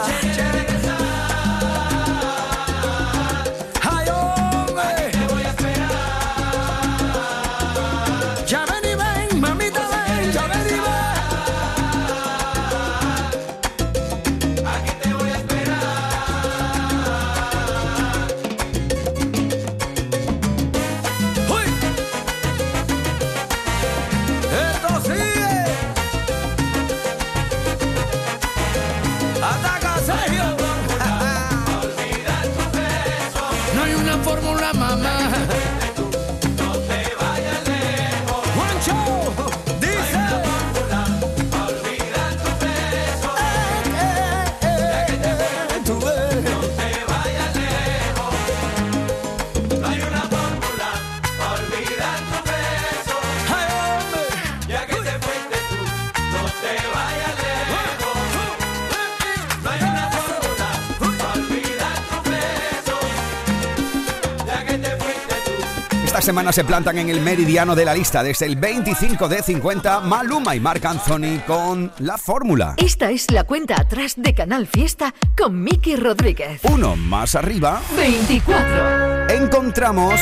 Semana 66.23 66.53
se 66.53 66.63
plantan 66.63 66.97
en 66.99 67.09
el 67.09 67.19
meridiano 67.19 67.75
de 67.75 67.83
la 67.83 67.93
lista 67.93 68.23
desde 68.23 68.45
el 68.45 68.55
25 68.55 69.27
de 69.27 69.43
50 69.43 69.99
Maluma 69.99 70.55
y 70.55 70.59
Marc 70.61 70.85
Anthony 70.85 71.41
con 71.45 71.91
la 71.99 72.17
fórmula. 72.17 72.75
Esta 72.77 73.11
es 73.11 73.29
la 73.29 73.43
cuenta 73.43 73.75
atrás 73.79 74.13
de 74.15 74.33
Canal 74.33 74.65
Fiesta 74.65 75.13
con 75.37 75.61
Miki 75.61 75.97
Rodríguez. 75.97 76.61
Uno 76.63 76.95
más 76.95 77.35
arriba 77.35 77.81
24. 77.97 79.29
encontramos 79.31 80.13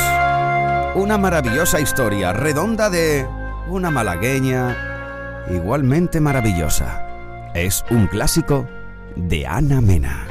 una 0.96 1.20
maravillosa 1.20 1.80
historia 1.80 2.34
redonda 2.34 2.90
de 2.90 3.28
una 3.70 3.92
malagueña 3.92 5.46
igualmente 5.52 6.20
maravillosa. 6.20 7.52
Es 7.54 7.86
un 7.92 8.08
clásico 8.08 8.68
de 9.16 9.46
Ana 9.46 9.82
Mena. 9.82 10.31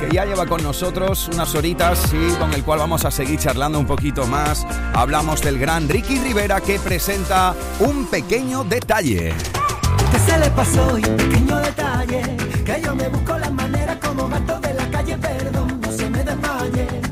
que 0.00 0.14
ya 0.14 0.24
lleva 0.24 0.46
con 0.46 0.62
nosotros 0.62 1.28
unas 1.32 1.54
horitas 1.54 2.12
y 2.12 2.34
con 2.36 2.52
el 2.52 2.62
cual 2.62 2.78
vamos 2.78 3.04
a 3.04 3.10
seguir 3.10 3.40
charlando 3.40 3.78
un 3.78 3.86
poquito 3.86 4.26
más. 4.26 4.66
Hablamos 4.94 5.42
del 5.42 5.58
gran 5.58 5.88
Ricky 5.88 6.18
Rivera 6.18 6.60
que 6.60 6.78
presenta 6.78 7.54
un 7.80 8.06
pequeño 8.06 8.64
detalle. 8.64 8.85
Que 8.86 10.18
se 10.18 10.38
le 10.38 10.48
pasó 10.50 10.96
y 10.96 11.04
un 11.04 11.16
pequeño 11.16 11.56
detalle 11.56 12.22
Que 12.64 12.80
yo 12.80 12.94
me 12.94 13.08
busco 13.08 13.36
las 13.36 13.52
maneras 13.52 13.96
como 14.00 14.28
gato 14.28 14.60
de 14.60 14.74
la 14.74 14.88
calle 14.90 15.18
Perdón, 15.18 15.80
no 15.80 15.90
se 15.90 16.08
me 16.08 16.22
desmaye 16.22 17.05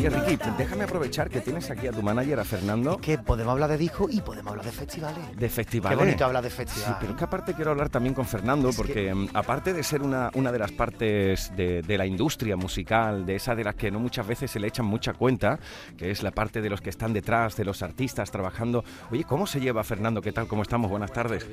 Oye, 0.00 0.08
Ricky, 0.08 0.38
déjame 0.56 0.84
aprovechar 0.84 1.28
que 1.28 1.42
tienes 1.42 1.70
aquí 1.70 1.86
a 1.86 1.92
tu 1.92 2.02
manager, 2.02 2.40
a 2.40 2.44
Fernando. 2.44 2.96
Que 2.96 3.18
podemos 3.18 3.52
hablar 3.52 3.68
de 3.68 3.76
disco 3.76 4.08
y 4.10 4.22
podemos 4.22 4.52
hablar 4.52 4.64
de 4.64 4.72
festivales. 4.72 5.36
De 5.36 5.48
festivales. 5.50 5.98
Qué 5.98 6.04
bonito 6.04 6.24
hablar 6.24 6.42
de 6.42 6.48
festivales. 6.48 6.86
Sí, 6.86 6.94
pero 6.98 7.12
es 7.12 7.18
que 7.18 7.24
aparte 7.24 7.52
quiero 7.52 7.72
hablar 7.72 7.90
también 7.90 8.14
con 8.14 8.24
Fernando, 8.24 8.70
porque 8.74 9.14
mm, 9.14 9.28
aparte 9.34 9.74
de 9.74 9.82
ser 9.82 10.00
una, 10.00 10.30
una 10.32 10.52
de 10.52 10.58
las 10.58 10.72
partes 10.72 11.54
de, 11.54 11.82
de 11.82 11.98
la 11.98 12.06
industria 12.06 12.56
musical, 12.56 13.26
de 13.26 13.36
esa 13.36 13.54
de 13.54 13.62
las 13.62 13.74
que 13.74 13.90
no 13.90 14.00
muchas 14.00 14.26
veces 14.26 14.50
se 14.50 14.58
le 14.58 14.68
echan 14.68 14.86
mucha 14.86 15.12
cuenta, 15.12 15.58
que 15.98 16.10
es 16.10 16.22
la 16.22 16.30
parte 16.30 16.62
de 16.62 16.70
los 16.70 16.80
que 16.80 16.88
están 16.88 17.12
detrás, 17.12 17.54
de 17.56 17.66
los 17.66 17.82
artistas 17.82 18.30
trabajando. 18.30 18.82
Oye, 19.10 19.24
¿cómo 19.24 19.46
se 19.46 19.60
lleva, 19.60 19.84
Fernando? 19.84 20.22
¿Qué 20.22 20.32
tal? 20.32 20.48
¿Cómo 20.48 20.62
estamos? 20.62 20.90
Buenas 20.90 21.12
tardes. 21.12 21.46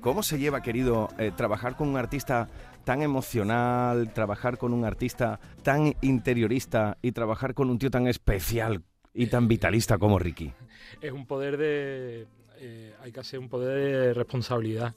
¿Cómo 0.00 0.24
se 0.24 0.40
lleva, 0.40 0.60
querido, 0.60 1.08
eh, 1.18 1.30
trabajar 1.36 1.76
con 1.76 1.88
un 1.88 1.96
artista 1.96 2.48
tan 2.86 3.02
emocional, 3.02 4.14
trabajar 4.14 4.56
con 4.56 4.72
un 4.72 4.84
artista 4.84 5.40
tan 5.62 5.92
interiorista 6.00 6.96
y 7.02 7.10
trabajar 7.10 7.52
con 7.52 7.68
un 7.68 7.78
tío 7.78 7.90
tan 7.90 8.06
especial 8.06 8.82
y 9.12 9.26
tan 9.26 9.48
vitalista 9.48 9.98
como 9.98 10.18
Ricky? 10.18 10.54
es 11.00 11.12
un 11.12 11.26
poder 11.26 11.56
de 11.56 12.26
eh, 12.58 12.94
hay 13.02 13.12
que 13.12 13.20
hacer 13.20 13.38
un 13.38 13.48
poder 13.48 13.78
de 13.78 14.14
responsabilidad 14.14 14.94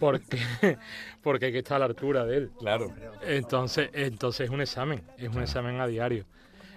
porque 0.00 0.38
porque 1.22 1.46
hay 1.46 1.52
que 1.52 1.58
estar 1.58 1.76
a 1.76 1.80
la 1.80 1.86
altura 1.86 2.24
de 2.24 2.36
él. 2.38 2.50
Claro. 2.58 2.92
Entonces 3.22 3.90
entonces 3.92 4.46
es 4.46 4.50
un 4.50 4.60
examen 4.60 5.02
es 5.18 5.28
un 5.28 5.42
examen 5.42 5.80
a 5.80 5.86
diario. 5.86 6.24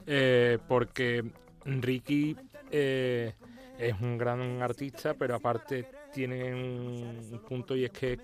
Eh, 0.07 0.57
porque 0.67 1.23
Ricky 1.65 2.35
eh, 2.71 3.33
es 3.77 4.01
un 4.01 4.17
gran 4.17 4.61
artista 4.61 5.13
pero 5.13 5.35
aparte 5.35 5.85
tiene 6.11 6.53
un 6.53 7.41
punto 7.47 7.75
y 7.75 7.85
es 7.85 7.91
que 7.91 8.13
es 8.13 8.19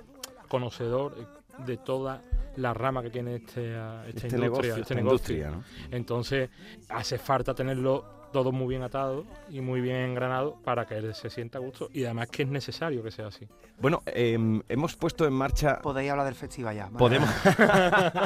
conocedor 0.50 1.35
de 1.66 1.78
toda 1.78 2.22
la 2.58 2.74
rama 2.74 3.02
que 3.04 3.10
tiene 3.10 3.36
este, 3.36 3.72
esta 3.72 4.08
Este 4.08 4.28
industria, 4.28 4.40
negocio, 4.40 4.70
este 4.72 4.82
esta 4.82 4.96
negocio. 4.96 5.36
industria, 5.36 5.52
¿no? 5.52 5.64
Entonces 5.96 6.50
hace 6.90 7.18
falta 7.18 7.54
tenerlo 7.54 8.16
todo 8.32 8.52
muy 8.52 8.68
bien 8.68 8.84
atado 8.84 9.24
y 9.50 9.62
muy 9.62 9.80
bien 9.80 9.96
engranado 9.98 10.58
para 10.66 10.86
que 10.86 10.98
él 10.98 11.16
se 11.16 11.30
sienta 11.30 11.58
a 11.58 11.62
gusto 11.62 11.90
y 11.94 12.04
además 12.04 12.28
que 12.30 12.44
es 12.44 12.50
necesario 12.50 13.02
que 13.02 13.10
sea 13.10 13.28
así. 13.28 13.48
Bueno, 13.80 14.02
em, 14.08 14.62
hemos 14.68 14.98
puesto 14.98 15.26
en 15.26 15.32
marcha... 15.32 15.80
Podéis 15.82 16.12
hablar 16.12 16.26
del 16.26 16.36
festival 16.36 16.76
ya. 16.76 16.90
Podemos. 16.90 17.30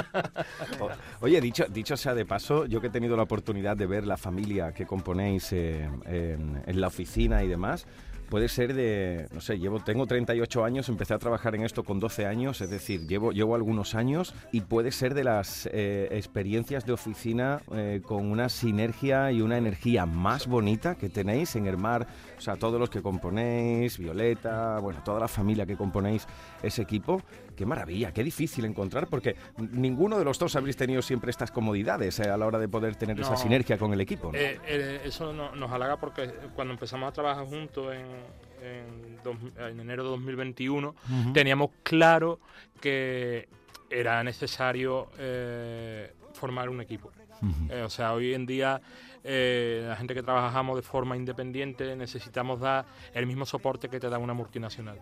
Oye, 1.21 1.41
dicho, 1.41 1.65
dicho 1.69 1.97
sea 1.97 2.13
de 2.15 2.25
paso, 2.25 2.65
yo 2.65 2.81
que 2.81 2.87
he 2.87 2.89
tenido 2.89 3.15
la 3.15 3.23
oportunidad 3.23 3.77
de 3.77 3.85
ver 3.85 4.07
la 4.07 4.17
familia 4.17 4.73
que 4.73 4.85
componéis 4.85 5.51
eh, 5.53 5.89
en, 6.05 6.63
en 6.65 6.81
la 6.81 6.87
oficina 6.87 7.43
y 7.43 7.47
demás, 7.47 7.85
puede 8.29 8.47
ser 8.47 8.73
de, 8.73 9.27
no 9.33 9.41
sé, 9.41 9.57
llevo, 9.57 9.79
tengo 9.79 10.05
38 10.05 10.63
años, 10.63 10.87
empecé 10.87 11.13
a 11.13 11.19
trabajar 11.19 11.55
en 11.55 11.63
esto 11.63 11.83
con 11.83 11.99
12 11.99 12.25
años, 12.25 12.61
es 12.61 12.69
decir, 12.69 13.07
llevo, 13.07 13.31
llevo 13.31 13.55
algunos 13.55 13.95
años 13.95 14.33
y 14.51 14.61
puede 14.61 14.91
ser 14.91 15.13
de 15.13 15.23
las 15.23 15.67
eh, 15.71 16.07
experiencias 16.11 16.85
de 16.85 16.93
oficina 16.93 17.61
eh, 17.73 18.01
con 18.03 18.29
una 18.29 18.49
sinergia 18.49 19.31
y 19.31 19.41
una 19.41 19.57
energía 19.57 20.05
más 20.05 20.47
bonita 20.47 20.95
que 20.95 21.09
tenéis 21.09 21.55
en 21.55 21.65
Hermar, 21.65 22.07
o 22.37 22.41
sea, 22.41 22.55
todos 22.55 22.79
los 22.79 22.89
que 22.89 23.01
componéis, 23.01 23.97
Violeta, 23.97 24.79
bueno, 24.79 25.01
toda 25.03 25.19
la 25.19 25.27
familia 25.27 25.65
que 25.65 25.75
componéis 25.75 26.27
ese 26.61 26.81
equipo. 26.81 27.21
Qué 27.59 27.65
maravilla, 27.65 28.13
qué 28.13 28.23
difícil 28.23 28.63
encontrar, 28.63 29.07
porque 29.07 29.35
ninguno 29.57 30.17
de 30.17 30.23
los 30.23 30.39
dos 30.39 30.55
habréis 30.55 30.77
tenido 30.77 31.01
siempre 31.01 31.29
estas 31.29 31.51
comodidades 31.51 32.17
eh, 32.21 32.29
a 32.29 32.37
la 32.37 32.45
hora 32.45 32.57
de 32.57 32.69
poder 32.69 32.95
tener 32.95 33.19
esa 33.19 33.35
sinergia 33.35 33.77
con 33.77 33.91
el 33.91 33.99
equipo. 33.99 34.31
¿no? 34.31 34.37
Eh, 34.37 34.57
eh, 34.65 35.01
eso 35.03 35.33
no- 35.33 35.53
nos 35.53 35.69
halaga 35.69 35.97
porque 35.97 36.31
cuando 36.55 36.73
empezamos 36.73 37.09
a 37.09 37.11
trabajar 37.11 37.43
juntos 37.45 37.93
en, 37.93 38.05
en 38.65 39.19
dos- 39.25 39.35
en 39.57 39.77
enero 39.77 40.03
de 40.05 40.09
2021 40.11 40.95
Ujú. 41.21 41.33
teníamos 41.33 41.71
claro 41.83 42.39
que 42.79 43.49
era 43.89 44.23
necesario 44.23 45.09
formar 46.31 46.69
un 46.69 46.79
equipo. 46.79 47.11
O 47.83 47.89
sea, 47.89 48.13
hoy 48.13 48.33
en 48.35 48.45
día 48.45 48.79
eh, 49.31 49.85
la 49.87 49.95
gente 49.95 50.15
que 50.15 50.23
trabajamos 50.23 50.75
de 50.75 50.81
forma 50.81 51.15
independiente 51.15 51.95
necesitamos 51.95 52.59
dar 52.59 52.83
el 53.13 53.27
mismo 53.27 53.45
soporte 53.45 53.87
que 53.87 53.99
te 53.99 54.09
da 54.09 54.17
una 54.17 54.33
multinacional. 54.33 54.99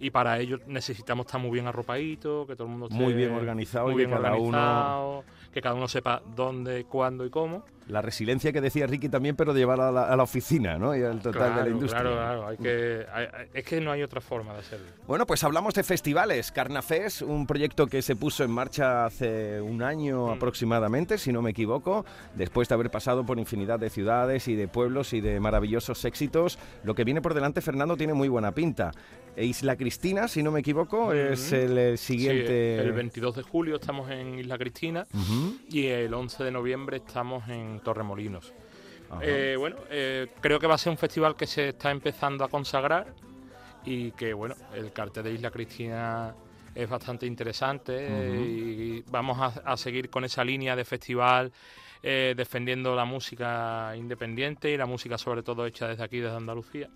Y 0.00 0.10
para 0.10 0.36
ello 0.40 0.58
necesitamos 0.66 1.26
estar 1.26 1.40
muy 1.40 1.52
bien 1.52 1.68
arropaditos, 1.68 2.44
que 2.48 2.56
todo 2.56 2.64
el 2.66 2.72
mundo 2.72 2.86
esté 2.86 2.98
Muy 3.00 3.12
bien 3.14 3.32
organizado 3.32 3.86
muy 3.86 3.94
y 3.94 3.96
que 3.98 4.06
bien 4.06 4.10
cada 4.20 4.34
uno- 4.34 4.40
organizado, 4.48 5.24
que 5.52 5.60
cada 5.62 5.74
uno 5.76 5.86
sepa 5.86 6.20
dónde, 6.34 6.84
cuándo 6.86 7.24
y 7.24 7.30
cómo. 7.30 7.62
La 7.88 8.02
resiliencia 8.02 8.52
que 8.52 8.60
decía 8.60 8.86
Ricky 8.86 9.08
también, 9.08 9.34
pero 9.34 9.52
de 9.54 9.60
llevar 9.60 9.80
a 9.80 9.90
la, 9.90 10.04
a 10.04 10.16
la 10.16 10.22
oficina, 10.22 10.78
¿no? 10.78 10.94
Y 10.96 11.02
al 11.02 11.20
total 11.20 11.32
de 11.42 11.48
la 11.48 11.54
Claro, 11.54 11.70
industria. 11.70 12.00
Claro, 12.02 12.16
claro, 12.16 12.48
hay 12.48 12.56
que, 12.58 13.06
hay- 13.12 13.26
es 13.54 13.64
que 13.64 13.80
no 13.80 13.90
hay 13.90 14.02
otra 14.02 14.20
forma 14.20 14.52
de 14.52 14.58
hacerlo. 14.60 14.86
Bueno, 15.06 15.26
pues 15.26 15.42
hablamos 15.42 15.74
de 15.74 15.82
festivales. 15.82 16.52
Carnafest, 16.52 17.22
un 17.22 17.46
proyecto 17.46 17.86
que 17.86 18.02
se 18.02 18.14
puso 18.14 18.44
en 18.44 18.50
marcha 18.50 19.06
hace 19.06 19.60
un 19.60 19.82
año 19.82 20.30
aproximadamente, 20.30 21.18
si 21.18 21.32
no 21.32 21.40
me 21.42 21.50
equivoco, 21.50 22.04
después 22.34 22.68
de 22.68 22.74
haber 22.74 22.90
pasado 22.90 23.24
por 23.24 23.38
infinidad 23.38 23.78
de 23.78 23.90
ciudades 23.90 24.48
y 24.48 24.54
de 24.54 24.68
pueblos 24.68 25.12
y 25.12 25.20
de 25.20 25.40
maravillosos 25.40 26.04
éxitos. 26.04 26.58
Lo 26.84 26.94
que 26.94 27.04
viene 27.04 27.22
por 27.22 27.34
delante, 27.34 27.60
Fernando, 27.60 27.96
tiene 27.96 28.14
muy 28.14 28.28
buena 28.28 28.52
pinta. 28.52 28.90
E 29.36 29.44
Isla 29.44 29.76
Cristina, 29.76 30.26
si 30.26 30.42
no 30.42 30.50
me 30.50 30.60
equivoco, 30.60 31.12
es 31.12 31.52
el, 31.52 31.78
eh, 31.78 31.96
siguiente... 31.96 32.78
Sí, 32.80 32.86
el 32.88 32.92
22 32.92 33.36
de 33.36 33.42
julio 33.42 33.76
estamos 33.76 34.10
en 34.10 34.36
Isla 34.40 34.58
Cristina 34.58 35.06
Ujú. 35.14 35.54
y 35.70 35.86
el 35.86 36.12
11 36.12 36.42
de 36.42 36.50
noviembre 36.50 36.96
estamos 36.96 37.48
en 37.48 37.77
Torremolinos. 37.80 38.52
Eh, 39.22 39.56
bueno, 39.58 39.76
eh, 39.90 40.28
creo 40.40 40.58
que 40.58 40.66
va 40.66 40.74
a 40.74 40.78
ser 40.78 40.90
un 40.90 40.98
festival 40.98 41.34
que 41.34 41.46
se 41.46 41.70
está 41.70 41.90
empezando 41.90 42.44
a 42.44 42.48
consagrar 42.48 43.14
y 43.84 44.10
que, 44.12 44.34
bueno, 44.34 44.54
el 44.74 44.92
cartel 44.92 45.24
de 45.24 45.32
Isla 45.32 45.50
Cristina 45.50 46.34
es 46.74 46.88
bastante 46.88 47.26
interesante 47.26 47.94
eh, 47.96 48.40
y 48.40 49.04
vamos 49.10 49.38
a, 49.38 49.46
a 49.64 49.76
seguir 49.76 50.10
con 50.10 50.24
esa 50.24 50.44
línea 50.44 50.76
de 50.76 50.84
festival 50.84 51.50
eh, 52.00 52.34
defendiendo 52.36 52.94
la 52.94 53.04
música 53.04 53.92
independiente 53.96 54.70
y 54.70 54.76
la 54.76 54.86
música 54.86 55.18
sobre 55.18 55.42
todo 55.42 55.66
hecha 55.66 55.88
desde 55.88 56.04
aquí, 56.04 56.20
desde 56.20 56.36
Andalucía. 56.36 56.88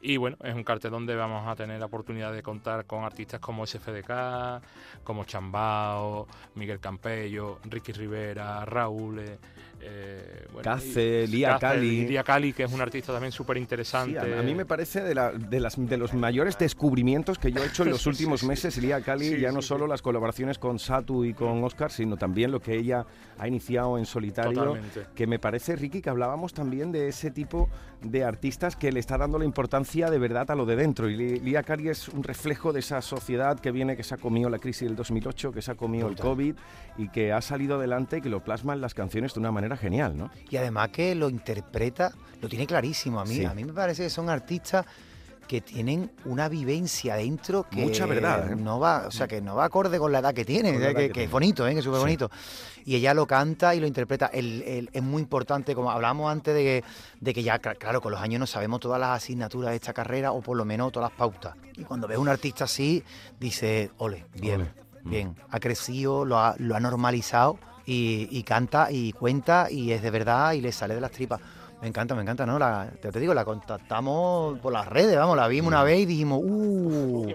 Y 0.00 0.16
bueno, 0.16 0.36
es 0.42 0.54
un 0.54 0.64
cartel 0.64 0.90
donde 0.90 1.14
vamos 1.14 1.46
a 1.46 1.54
tener 1.54 1.78
la 1.78 1.86
oportunidad 1.86 2.32
de 2.32 2.42
contar 2.42 2.84
con 2.84 3.04
artistas 3.04 3.38
como 3.38 3.64
SFDK, 3.64 4.60
como 5.04 5.24
Chambao, 5.24 6.26
Miguel 6.56 6.80
Campello, 6.80 7.60
Ricky 7.64 7.92
Rivera, 7.92 8.64
Raúl. 8.64 9.22
Eh, 9.86 10.46
bueno, 10.52 10.62
Cace, 10.64 11.26
Lía 11.26 11.58
Cali. 11.58 12.06
Lía 12.06 12.22
Cali, 12.24 12.52
que 12.52 12.64
es 12.64 12.72
un 12.72 12.80
artista 12.80 13.12
también 13.12 13.32
súper 13.32 13.56
Sí, 13.56 13.60
interesante. 13.62 14.18
a, 14.18 14.40
a 14.40 14.42
mí 14.42 14.54
me 14.54 14.64
parece 14.64 15.02
de, 15.02 15.14
la- 15.14 15.30
de 15.32 15.60
las, 15.60 15.74
de 15.76 15.96
los 15.96 16.14
mayores 16.14 16.56
descubrimientos 16.58 17.38
que 17.38 17.52
yo 17.52 17.62
he 17.62 17.66
hecho 17.66 17.82
en 17.84 17.90
los 17.90 18.02
Sí, 18.02 18.08
últimos 18.08 18.40
sí, 18.40 18.46
sí. 18.46 18.48
meses, 18.48 18.76
Lía 18.78 19.00
Cali, 19.02 19.28
Sí, 19.30 19.40
ya 19.40 19.50
sí, 19.50 19.54
no 19.54 19.62
solo 19.62 19.86
las 19.86 20.02
colaboraciones 20.02 20.58
con 20.58 20.78
Satu 20.78 21.24
y 21.24 21.34
con 21.34 21.62
Oscar, 21.64 21.90
sino 21.90 22.16
también 22.16 22.50
lo 22.50 22.60
que 22.60 22.74
ella 22.76 23.04
ha 23.38 23.48
iniciado 23.48 23.98
en 23.98 24.06
solitario, 24.06 24.52
Totalmente. 24.64 25.06
que 25.14 25.26
me 25.26 25.38
parece, 25.38 25.76
Ricky, 25.76 26.00
que 26.00 26.10
hablábamos 26.10 26.54
también 26.54 26.92
de 26.92 27.08
ese 27.08 27.30
tipo 27.30 27.68
de 28.02 28.22
artistas 28.24 28.76
que 28.76 28.92
le 28.92 29.00
está 29.00 29.16
dando 29.18 29.38
la 29.38 29.44
importancia 29.44 30.10
de 30.10 30.18
verdad 30.18 30.50
a 30.50 30.54
lo 30.54 30.66
de 30.66 30.76
dentro. 30.76 31.08
Y 31.08 31.16
Lía 31.40 31.62
Cali 31.62 31.88
es 31.88 32.08
un 32.08 32.22
reflejo 32.22 32.72
de 32.72 32.80
esa 32.80 33.00
sociedad 33.02 33.58
que 33.58 33.72
viene, 33.72 33.96
que 33.96 34.02
se 34.02 34.14
ha 34.14 34.18
comido 34.18 34.50
la 34.50 34.58
crisis 34.58 34.86
del 34.88 34.96
2008, 34.96 35.52
que 35.52 35.62
se 35.62 35.70
ha 35.70 35.74
comido 35.74 36.08
el 36.08 36.14
Total. 36.14 36.30
COVID 36.30 36.54
y 36.98 37.08
que 37.08 37.32
ha 37.32 37.40
salido 37.40 37.76
adelante 37.76 38.18
y 38.18 38.20
que 38.20 38.28
lo 38.28 38.44
plasma 38.44 38.74
en 38.74 38.80
las 38.80 38.94
canciones 38.94 39.34
de 39.34 39.40
una 39.40 39.50
manera 39.52 39.73
genial, 39.76 40.16
¿no? 40.16 40.30
Y 40.50 40.56
además 40.56 40.88
que 40.90 41.14
lo 41.14 41.28
interpreta, 41.28 42.12
lo 42.40 42.48
tiene 42.48 42.66
clarísimo. 42.66 43.20
A 43.20 43.24
mí, 43.24 43.36
Sí. 43.36 43.44
a 43.44 43.54
mí 43.54 43.64
me 43.64 43.72
parece 43.72 44.02
que 44.04 44.10
son 44.10 44.28
artistas 44.28 44.84
que 45.46 45.60
tienen 45.60 46.10
una 46.24 46.48
vivencia 46.48 47.16
dentro 47.16 47.64
que 47.68 47.82
Mucha 47.82 48.06
verdad, 48.06 48.52
¿eh? 48.52 48.56
no 48.56 48.80
va, 48.80 49.04
o 49.06 49.10
sea, 49.10 49.28
que 49.28 49.42
no 49.42 49.54
va 49.54 49.66
acorde 49.66 49.98
con 49.98 50.10
la 50.10 50.20
edad 50.20 50.32
que 50.32 50.46
tiene, 50.46 50.70
¿eh? 50.70 50.76
edad 50.76 50.88
que, 50.94 51.08
que 51.08 51.12
que 51.12 51.24
es 51.24 51.30
bonito, 51.30 51.66
¿eh? 51.68 51.72
que 51.74 51.80
es 51.80 51.84
súper 51.84 51.98
Sí. 51.98 52.04
bonito. 52.04 52.30
Y 52.86 52.96
ella 52.96 53.12
lo 53.12 53.26
canta 53.26 53.74
y 53.74 53.80
lo 53.80 53.86
interpreta. 53.86 54.26
El- 54.32 54.62
el- 54.62 54.90
es 54.90 55.02
muy 55.02 55.20
importante, 55.20 55.74
como 55.74 55.90
hablábamos 55.90 56.32
antes 56.32 56.54
de 56.54 56.62
que, 56.62 56.84
de 57.20 57.34
que 57.34 57.42
ya, 57.42 57.60
cl- 57.60 57.76
claro, 57.76 58.00
con 58.00 58.12
los 58.12 58.22
años 58.22 58.40
no 58.40 58.46
sabemos 58.46 58.80
todas 58.80 58.98
las 58.98 59.10
asignaturas 59.22 59.70
de 59.70 59.76
esta 59.76 59.92
carrera 59.92 60.32
o 60.32 60.40
por 60.40 60.56
lo 60.56 60.64
menos 60.64 60.90
todas 60.92 61.10
las 61.10 61.18
pautas. 61.18 61.54
Y 61.76 61.84
cuando 61.84 62.08
ves 62.08 62.16
un 62.16 62.28
artista 62.28 62.64
así, 62.64 63.04
dice, 63.38 63.90
ole, 63.98 64.24
bien, 64.40 64.62
Ole. 64.62 64.70
Mm. 65.04 65.10
bien, 65.10 65.36
ha 65.50 65.60
crecido, 65.60 66.24
lo 66.24 66.38
ha, 66.38 66.54
lo 66.58 66.74
ha 66.74 66.80
normalizado 66.80 67.58
y, 67.86 68.42
canta 68.42 68.90
y 68.90 69.12
cuenta 69.12 69.70
y 69.70 69.92
es 69.92 70.02
de 70.02 70.10
verdad 70.10 70.52
y 70.52 70.60
le 70.60 70.72
sale 70.72 70.94
de 70.94 71.00
las 71.00 71.10
tripas. 71.10 71.40
Me 71.80 71.88
encanta, 71.88 72.14
me 72.14 72.22
encanta, 72.22 72.46
¿no? 72.46 72.58
La, 72.58 72.90
te, 73.00 73.10
digo, 73.20 73.34
la 73.34 73.44
contactamos 73.44 74.58
por 74.60 74.72
las 74.72 74.86
redes, 74.86 75.16
vamos, 75.18 75.36
la 75.36 75.46
vimos 75.48 75.68
una 75.68 75.82
vez 75.82 76.00
y 76.00 76.06
dijimos, 76.06 76.40
uh, 76.42 77.30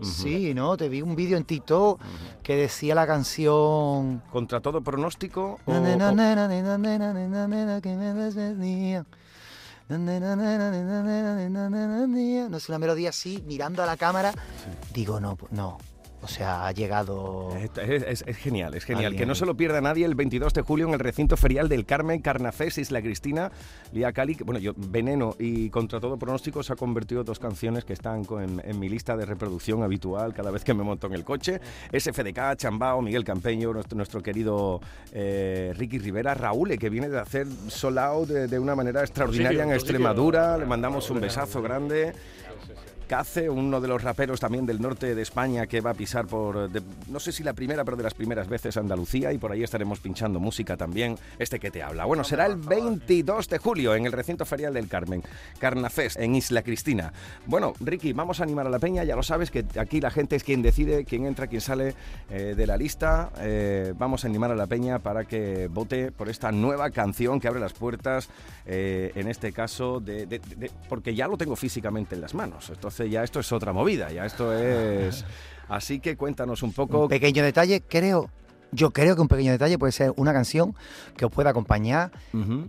sí, 0.00 0.54
¿no? 0.54 0.78
Te 0.78 0.88
vi 0.88 1.02
un 1.02 1.14
vídeo 1.14 1.36
en 1.36 1.44
TikTok 1.44 2.00
que 2.42 2.56
decía 2.56 2.94
la 2.94 3.06
canción... 3.06 4.22
Contra 4.30 4.60
todo 4.60 4.80
pronóstico... 4.80 5.58
No 12.48 12.58
sé, 12.58 12.72
una 12.72 12.78
melodía 12.78 13.10
así, 13.10 13.42
mirando 13.46 13.82
a 13.82 13.86
la 13.86 13.96
cámara. 13.96 14.32
Digo, 14.92 15.20
no, 15.20 15.36
no, 15.50 15.78
o 16.26 16.28
sea, 16.28 16.66
ha 16.66 16.72
llegado. 16.72 17.56
Es, 17.56 18.02
es- 18.02 18.24
es 18.26 18.36
genial, 18.36 18.74
es 18.74 18.84
genial. 18.84 19.06
Alguien. 19.06 19.20
Que 19.22 19.26
no 19.26 19.34
se 19.36 19.46
lo 19.46 19.56
pierda 19.56 19.80
nadie 19.80 20.04
el 20.04 20.16
22 20.16 20.52
de 20.52 20.62
julio 20.62 20.88
en 20.88 20.92
el 20.94 20.98
recinto 20.98 21.36
ferial 21.36 21.68
del 21.68 21.86
Carmen, 21.86 22.20
Carnafés, 22.20 22.78
Isla 22.78 23.00
Cristina, 23.00 23.52
Lía 23.92 24.12
Cali. 24.12 24.36
Bueno, 24.44 24.58
yo, 24.58 24.72
Veneno 24.76 25.36
y 25.38 25.70
Contra 25.70 26.00
todo 26.00 26.16
pronóstico 26.18 26.62
se 26.64 26.72
ha 26.72 26.76
convertido 26.76 27.20
en 27.20 27.26
dos 27.26 27.38
canciones 27.38 27.84
que 27.84 27.92
están 27.92 28.24
en, 28.28 28.60
en 28.64 28.78
mi 28.80 28.88
lista 28.88 29.16
de 29.16 29.24
reproducción 29.24 29.82
habitual 29.84 30.34
cada 30.34 30.50
vez 30.50 30.64
que 30.64 30.74
me 30.74 30.82
monto 30.82 31.06
en 31.06 31.12
el 31.14 31.22
coche. 31.24 31.60
SFDK, 31.96 32.56
Chambao, 32.56 33.00
Miguel 33.02 33.22
Campeño, 33.24 33.72
nuestro, 33.72 33.96
nuestro 33.96 34.20
querido 34.22 34.80
eh, 35.12 35.72
Ricky 35.76 35.98
Rivera, 35.98 36.34
Raúl, 36.34 36.72
eh, 36.72 36.78
que 36.78 36.90
viene 36.90 37.08
de 37.08 37.20
hacer 37.20 37.46
sold 37.68 37.98
out 37.98 38.28
de, 38.28 38.48
de 38.48 38.58
una 38.58 38.74
manera 38.74 39.00
extraordinaria 39.02 39.62
en. 39.62 39.72
Extremadura. 39.72 40.58
Le 40.58 40.66
mandamos 40.66 41.08
un 41.10 41.20
besazo 41.20 41.62
grande. 41.62 42.12
Cace, 43.06 43.48
uno 43.48 43.80
de 43.80 43.88
los 43.88 44.02
raperos 44.02 44.40
también 44.40 44.66
del 44.66 44.80
norte 44.80 45.14
de 45.14 45.22
España 45.22 45.66
que 45.66 45.80
va 45.80 45.90
a 45.90 45.94
pisar 45.94 46.26
por, 46.26 46.68
no 47.08 47.20
sé 47.20 47.30
si 47.32 47.42
la 47.44 47.52
primera, 47.52 47.84
pero 47.84 47.96
de 47.96 48.02
las 48.02 48.14
primeras 48.14 48.48
veces 48.48 48.76
Andalucía 48.76 49.32
y 49.32 49.38
por 49.38 49.52
ahí 49.52 49.62
estaremos 49.62 50.00
pinchando 50.00 50.40
música 50.40 50.76
también, 50.76 51.16
este 51.38 51.60
que 51.60 51.70
te 51.70 51.82
habla. 51.82 52.04
Bueno, 52.04 52.24
será 52.24 52.46
el 52.46 52.56
22 52.56 53.48
de 53.48 53.58
julio 53.58 53.94
en 53.94 54.06
el 54.06 54.12
recinto 54.12 54.44
ferial 54.44 54.74
del 54.74 54.88
Carmen, 54.88 55.22
Carnafest 55.58 56.18
en 56.18 56.34
Isla 56.34 56.62
Cristina. 56.62 57.12
Bueno, 57.46 57.74
Ricky, 57.80 58.12
vamos 58.12 58.40
a 58.40 58.42
animar 58.42 58.66
a 58.66 58.70
la 58.70 58.78
peña, 58.78 59.04
ya 59.04 59.14
lo 59.14 59.22
sabes 59.22 59.50
que 59.50 59.64
aquí 59.78 60.00
la 60.00 60.10
gente 60.10 60.34
es 60.36 60.42
quien 60.42 60.62
decide, 60.62 61.04
quién 61.04 61.26
entra, 61.26 61.46
quién 61.46 61.60
sale 61.60 61.94
eh, 62.30 62.54
de 62.56 62.66
la 62.66 62.76
lista. 62.76 63.30
Eh, 63.38 63.94
vamos 63.96 64.24
a 64.24 64.28
animar 64.28 64.50
a 64.50 64.56
la 64.56 64.66
peña 64.66 64.98
para 64.98 65.24
que 65.24 65.68
vote 65.68 66.10
por 66.10 66.28
esta 66.28 66.50
nueva 66.50 66.90
canción 66.90 67.38
que 67.38 67.46
abre 67.48 67.60
las 67.60 67.72
puertas, 67.72 68.28
eh, 68.66 69.12
en 69.14 69.28
este 69.28 69.52
caso, 69.52 70.00
de- 70.00 70.26
de- 70.26 70.40
porque 70.88 71.14
ya 71.14 71.28
lo 71.28 71.36
tengo 71.36 71.54
físicamente 71.54 72.14
en 72.16 72.20
las 72.20 72.34
manos. 72.34 72.68
Entonces 72.70 72.95
ya 73.04 73.22
esto 73.22 73.40
es 73.40 73.52
otra 73.52 73.72
movida, 73.72 74.10
ya 74.10 74.24
esto 74.24 74.52
es... 74.52 75.24
Así 75.68 75.98
que 75.98 76.16
cuéntanos 76.16 76.62
un 76.62 76.72
poco... 76.72 77.02
Un 77.02 77.08
pequeño 77.08 77.42
detalle, 77.42 77.82
creo. 77.82 78.30
Yo 78.70 78.92
creo 78.92 79.16
que 79.16 79.20
un 79.20 79.28
pequeño 79.28 79.52
detalle 79.52 79.78
puede 79.78 79.92
ser 79.92 80.12
una 80.16 80.32
canción 80.32 80.74
que 81.16 81.24
os 81.24 81.32
pueda 81.32 81.50
acompañar 81.50 82.12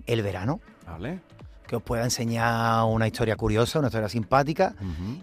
el 0.05 0.21
verano. 0.23 0.59
Vale. 0.85 1.19
Que 1.67 1.75
os 1.75 1.83
pueda 1.83 2.03
enseñar 2.03 2.85
una 2.85 3.07
historia 3.07 3.35
curiosa, 3.35 3.79
una 3.79 3.89
historia 3.89 4.09
simpática 4.09 4.73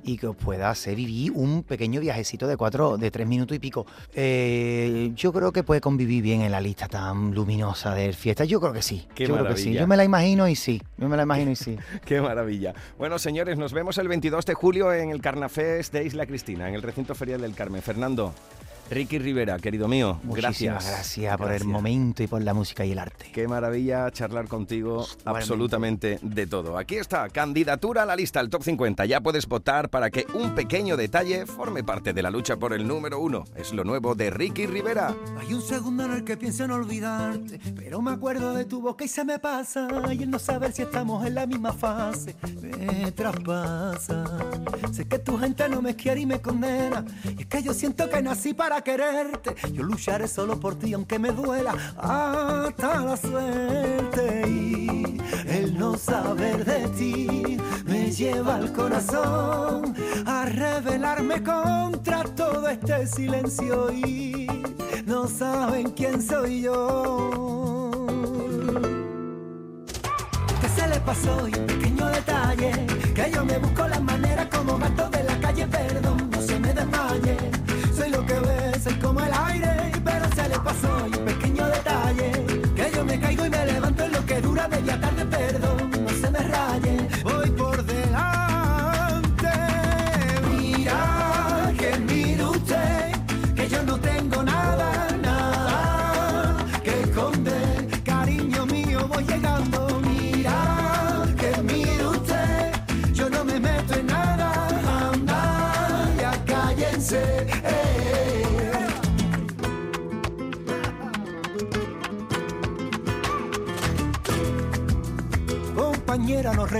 y 0.02 0.18
que 0.18 0.26
os 0.26 0.36
pueda 0.36 0.70
hacer 0.70 0.96
vivir 0.96 1.32
un 1.32 1.62
pequeño 1.62 2.00
viajecito 2.00 2.46
de 2.46 2.56
cuatro, 2.56 2.98
de 2.98 3.10
tres 3.10 3.26
minutos 3.26 3.56
y 3.56 3.60
pico. 3.60 3.86
Eh, 4.12 5.12
yo 5.14 5.32
creo 5.32 5.52
que 5.52 5.62
puede 5.62 5.80
convivir 5.80 6.22
bien 6.22 6.42
en 6.42 6.52
la 6.52 6.60
lista 6.60 6.86
tan 6.86 7.34
luminosa 7.34 7.94
de 7.94 8.12
fiesta. 8.12 8.44
Yo 8.44 8.60
creo 8.60 8.72
que 8.72 8.82
sí. 8.82 9.06
Qué 9.14 9.26
yo 9.26 9.34
creo 9.34 9.48
que 9.48 9.56
sí. 9.56 9.72
Yo 9.72 9.86
me 9.86 9.96
la 9.96 10.04
imagino 10.04 10.46
y 10.48 10.54
sí. 10.54 10.82
Yo 10.98 11.08
me 11.08 11.16
la 11.16 11.22
imagino 11.22 11.50
y 11.50 11.56
sí. 11.56 11.76
Qué 12.04 12.20
maravilla. 12.20 12.74
Bueno, 12.98 13.18
señores, 13.18 13.58
nos 13.58 13.72
vemos 13.72 13.98
el 13.98 14.08
22 14.08 14.44
de 14.46 14.54
julio 14.54 14.92
en 14.92 15.10
el 15.10 15.20
Carnafest 15.20 15.92
de 15.92 16.04
Isla 16.04 16.26
Cristina, 16.26 16.68
en 16.68 16.74
el 16.74 16.82
recinto 16.82 17.14
ferial 17.14 17.40
del 17.40 17.54
Carmen. 17.54 17.82
Fernando, 17.82 18.34
Ricky 18.94 19.18
Rivera, 19.18 19.58
querido 19.58 19.88
mío, 19.88 20.20
Muchísimas 20.22 20.84
gracias. 20.84 20.84
gracias 20.84 21.36
por 21.36 21.50
el 21.50 21.64
momento 21.64 22.22
y 22.22 22.28
por 22.28 22.40
la 22.40 22.54
música 22.54 22.84
y 22.84 22.92
el 22.92 23.00
arte. 23.00 23.28
Qué 23.32 23.48
maravilla 23.48 24.08
charlar 24.12 24.46
contigo 24.46 25.04
absolutamente 25.24 26.20
de 26.22 26.46
todo. 26.46 26.78
Aquí 26.78 26.94
está, 26.94 27.28
candidatura 27.28 28.04
a 28.04 28.06
la 28.06 28.14
lista, 28.14 28.38
al 28.38 28.50
top 28.50 28.62
50. 28.62 29.04
Ya 29.06 29.20
puedes 29.20 29.48
votar 29.48 29.90
para 29.90 30.10
que 30.10 30.26
un 30.34 30.54
pequeño 30.54 30.96
detalle 30.96 31.44
forme 31.44 31.82
parte 31.82 32.12
de 32.12 32.22
la 32.22 32.30
lucha 32.30 32.56
por 32.56 32.72
el 32.72 32.86
número 32.86 33.18
uno. 33.18 33.42
Es 33.56 33.72
lo 33.72 33.82
nuevo 33.82 34.14
de 34.14 34.30
Ricky 34.30 34.66
Rivera. 34.66 35.12
Hay 35.40 35.52
un 35.52 35.62
segundo 35.62 36.04
en 36.04 36.12
el 36.12 36.22
que 36.22 36.36
pienso 36.36 36.62
en 36.62 36.70
olvidarte, 36.70 37.58
pero 37.74 38.00
me 38.00 38.12
acuerdo 38.12 38.54
de 38.54 38.64
tu 38.64 38.80
boca 38.80 39.04
y 39.04 39.08
se 39.08 39.24
me 39.24 39.40
pasa. 39.40 39.88
Y 40.12 40.22
el 40.22 40.30
no 40.30 40.38
saber 40.38 40.70
si 40.70 40.82
estamos 40.82 41.26
en 41.26 41.34
la 41.34 41.46
misma 41.46 41.72
fase 41.72 42.36
me 42.60 43.10
traspasa. 43.10 44.24
Sé 44.92 45.08
que 45.08 45.18
tu 45.18 45.36
gente 45.36 45.68
no 45.68 45.82
me 45.82 45.96
quiere 45.96 46.20
y 46.20 46.26
me 46.26 46.40
condena. 46.40 47.04
Y 47.36 47.42
es 47.42 47.46
que 47.48 47.60
yo 47.60 47.74
siento 47.74 48.08
que 48.08 48.22
nací 48.22 48.54
para 48.54 48.83
quererte. 48.84 49.56
Yo 49.72 49.82
lucharé 49.82 50.28
solo 50.28 50.60
por 50.60 50.78
ti, 50.78 50.92
aunque 50.92 51.18
me 51.18 51.32
duela 51.32 51.74
hasta 51.96 53.00
la 53.00 53.16
suerte. 53.16 54.44
Y 54.46 55.18
el 55.48 55.76
no 55.76 55.96
saber 55.96 56.64
de 56.64 56.88
ti 56.90 57.56
me 57.86 58.12
lleva 58.12 58.56
al 58.56 58.72
corazón 58.72 59.94
a 60.26 60.44
rebelarme 60.44 61.42
contra 61.42 62.22
todo 62.24 62.68
este 62.68 63.06
silencio 63.06 63.90
y 63.92 64.46
no 65.06 65.26
saben 65.26 65.90
quién 65.90 66.22
soy 66.22 66.62
yo. 66.62 67.90
¿Qué 70.60 70.68
se 70.68 70.88
le 70.88 71.00
pasó? 71.00 71.48
Y 71.48 71.52
pequeño 71.52 72.06
detalle, 72.08 72.86
que 73.14 73.30
yo 73.32 73.44
me 73.44 73.58
busco 73.58 73.88
las 73.88 74.02
maneras 74.02 74.46
como 74.54 74.78
gato 74.78 75.08
de 75.08 75.24
la 75.24 75.40
calle, 75.40 75.66
perdón, 75.66 76.30
no 76.30 76.40
se 76.42 76.60
me 76.60 76.72
desmaye. 76.74 77.53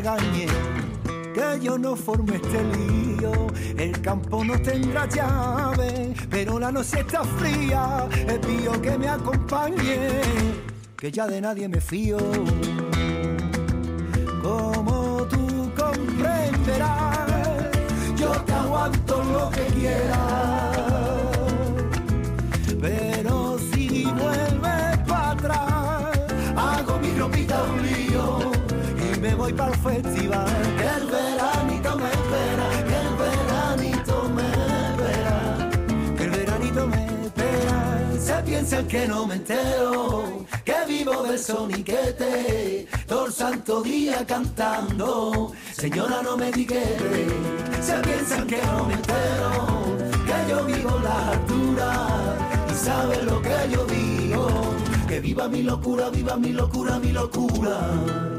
Que 0.02 1.60
yo 1.60 1.78
no 1.78 1.94
forme 1.94 2.34
este 2.36 2.64
lío. 2.64 3.46
El 3.78 4.00
campo 4.00 4.44
no 4.44 4.60
tendrá 4.60 5.06
llave, 5.06 6.14
pero 6.28 6.58
la 6.58 6.72
noche 6.72 7.00
está 7.00 7.22
fría. 7.22 8.08
Es 8.10 8.38
pío 8.40 8.82
que 8.82 8.98
me 8.98 9.08
acompañe, 9.08 10.20
que 10.96 11.12
ya 11.12 11.28
de 11.28 11.40
nadie 11.40 11.68
me 11.68 11.80
fío. 11.80 12.18
Como 14.42 15.26
tú 15.30 15.70
comprenderás, 15.76 17.28
yo 18.16 18.32
te 18.44 18.52
aguanto 18.52 19.22
lo 19.22 19.50
que 19.50 19.64
quieras. 19.74 20.73
Festival. 29.84 30.46
Que 30.78 30.88
el 30.98 31.06
veranito 31.06 31.96
me 31.96 32.10
espera, 32.18 32.66
que 32.88 32.96
el 33.04 33.12
veranito 33.22 34.16
me 34.36 34.46
espera, 34.88 35.36
que 36.16 36.24
el 36.24 36.30
veranito 36.30 36.86
me 36.86 37.26
espera. 37.26 37.76
Se 38.18 38.42
piensan 38.42 38.88
que 38.88 39.06
no 39.06 39.26
me 39.26 39.34
entero, 39.34 40.46
que 40.64 40.76
vivo 40.88 41.22
del 41.22 41.38
soniquete, 41.38 42.88
todo 43.06 43.26
el 43.26 43.32
santo 43.32 43.82
día 43.82 44.24
cantando. 44.26 45.52
Señora, 45.72 46.22
no 46.22 46.36
me 46.36 46.50
diquete, 46.50 47.26
se 47.82 47.94
piensan 47.98 48.46
que 48.46 48.60
no 48.62 48.86
me 48.86 48.94
entero, 48.94 49.96
que 50.26 50.50
yo 50.50 50.64
vivo 50.64 50.98
la 51.02 51.30
altura 51.32 52.08
y 52.72 52.74
saben 52.74 53.26
lo 53.26 53.42
que 53.42 53.56
yo 53.70 53.84
digo. 53.84 54.48
Que 55.06 55.20
viva 55.20 55.48
mi 55.48 55.62
locura, 55.62 56.08
viva 56.08 56.36
mi 56.36 56.52
locura, 56.52 56.98
mi 56.98 57.12
locura. 57.12 58.33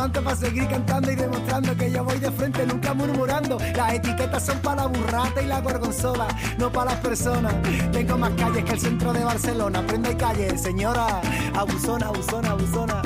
Levanto 0.00 0.24
para 0.24 0.36
seguir 0.36 0.66
cantando 0.66 1.12
y 1.12 1.14
demostrando 1.14 1.76
que 1.76 1.90
yo 1.90 2.02
voy 2.02 2.18
de 2.18 2.30
frente, 2.30 2.64
nunca 2.64 2.94
murmurando. 2.94 3.58
Las 3.76 3.92
etiquetas 3.92 4.46
son 4.46 4.58
para 4.60 4.82
la 4.82 4.86
burrata 4.86 5.42
y 5.42 5.46
la 5.46 5.60
gorgonzola, 5.60 6.26
no 6.56 6.72
para 6.72 6.92
las 6.92 7.00
personas. 7.00 7.52
Tengo 7.92 8.16
más 8.16 8.30
calles 8.30 8.64
que 8.64 8.72
el 8.72 8.80
centro 8.80 9.12
de 9.12 9.22
Barcelona, 9.22 9.86
prenda 9.86 10.10
y 10.10 10.14
calle, 10.14 10.56
señora, 10.56 11.20
abusona, 11.54 12.06
abusona, 12.06 12.50
abusona. 12.52 13.02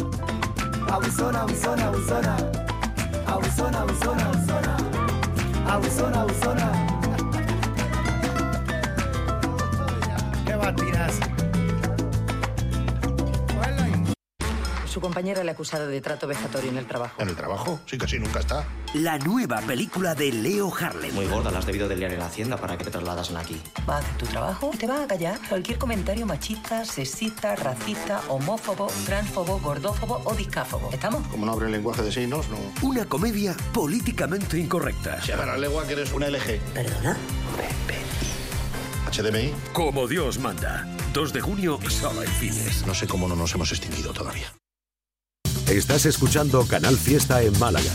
Abusona, 0.89 1.41
abusona, 1.41 1.87
abusona. 1.87 2.37
Abusona, 3.27 3.81
abusona, 3.81 4.27
abusona. 4.27 4.77
Abusona, 5.67 6.21
abusona. 6.21 6.73
Qué 10.47 10.55
batidas. 10.55 11.34
Su 14.95 15.01
compañera 15.01 15.43
le 15.43 15.51
ha 15.51 15.55
acusado 15.55 15.89
de 15.89 16.01
trato 16.01 16.29
vejatorio 16.29 16.71
en 16.71 16.79
el 16.79 16.87
trabajo. 16.87 17.21
¿En 17.21 17.29
el 17.29 17.35
trabajo? 17.35 17.81
Sí, 17.85 17.99
casi 17.99 18.17
nunca 18.21 18.39
está. 18.39 18.65
La 18.93 19.19
nueva 19.19 19.61
película 19.63 20.15
de 20.15 20.31
Leo 20.31 20.73
Harlem. 20.73 21.13
Muy 21.13 21.27
gorda, 21.27 21.51
la 21.51 21.59
has 21.59 21.67
debido 21.67 21.89
de 21.89 21.97
liar 21.97 22.13
en 22.13 22.21
la 22.21 22.27
hacienda 22.27 22.57
para 22.59 22.79
que 22.79 22.85
te 22.85 22.93
trasladasen 22.93 23.37
aquí. 23.37 23.61
Va 23.91 23.97
a 23.97 23.99
hacer 23.99 24.17
tu 24.19 24.27
trabajo 24.27 24.71
y 24.73 24.77
te 24.77 24.87
va 24.87 25.03
a 25.03 25.07
callar 25.09 25.41
cualquier 25.49 25.79
comentario 25.79 26.27
machista, 26.27 26.85
sexista, 26.85 27.57
racista, 27.57 28.23
homófobo, 28.29 28.87
transfobo, 29.05 29.59
gordófobo 29.59 30.23
o 30.27 30.35
discáfobo. 30.37 30.91
¿Estamos? 30.93 31.27
Como 31.27 31.45
no 31.45 31.51
abre 31.51 31.67
el 31.67 31.73
lenguaje 31.73 32.03
de 32.03 32.13
signos, 32.13 32.47
no. 32.49 32.59
Una 32.89 33.05
comedia 33.05 33.57
políticamente 33.73 34.61
incorrecta. 34.61 35.21
Se 35.23 35.37
la 35.37 35.57
lengua 35.57 35.85
que 35.89 35.95
eres 35.95 36.13
una 36.13 36.29
LG. 36.29 36.61
¿Perdona? 36.73 37.17
HDMI. 39.11 39.53
Como 39.73 40.07
Dios 40.07 40.39
manda. 40.39 40.87
2 41.13 41.33
de 41.33 41.41
junio, 41.41 41.81
solo 41.89 42.23
en 42.23 42.29
cines. 42.29 42.87
No 42.87 42.95
sé 42.95 43.09
cómo 43.09 43.27
no 43.27 43.35
nos 43.35 43.53
hemos 43.57 43.73
extinguido 43.73 44.13
todavía. 44.13 44.47
Estás 45.69 46.05
escuchando 46.05 46.67
Canal 46.67 46.97
Fiesta 46.97 47.41
en 47.43 47.59
Málaga. 47.59 47.91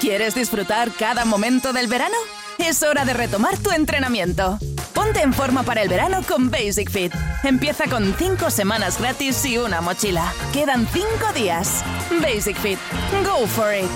¿Quieres 0.00 0.34
disfrutar 0.34 0.92
cada 0.92 1.24
momento 1.24 1.72
del 1.72 1.88
verano? 1.88 2.14
Es 2.58 2.82
hora 2.82 3.04
de 3.04 3.12
retomar 3.14 3.58
tu 3.58 3.70
entrenamiento. 3.70 4.58
Ponte 4.94 5.22
en 5.22 5.34
forma 5.34 5.64
para 5.64 5.82
el 5.82 5.88
verano 5.88 6.22
con 6.26 6.50
Basic 6.50 6.90
Fit. 6.90 7.12
Empieza 7.42 7.88
con 7.88 8.14
5 8.16 8.50
semanas 8.50 9.00
gratis 9.00 9.44
y 9.44 9.58
una 9.58 9.80
mochila. 9.80 10.32
Quedan 10.52 10.86
5 10.86 11.06
días. 11.34 11.82
Basic 12.20 12.56
Fit. 12.58 12.78
Go 13.24 13.46
for 13.46 13.74
it. 13.74 13.90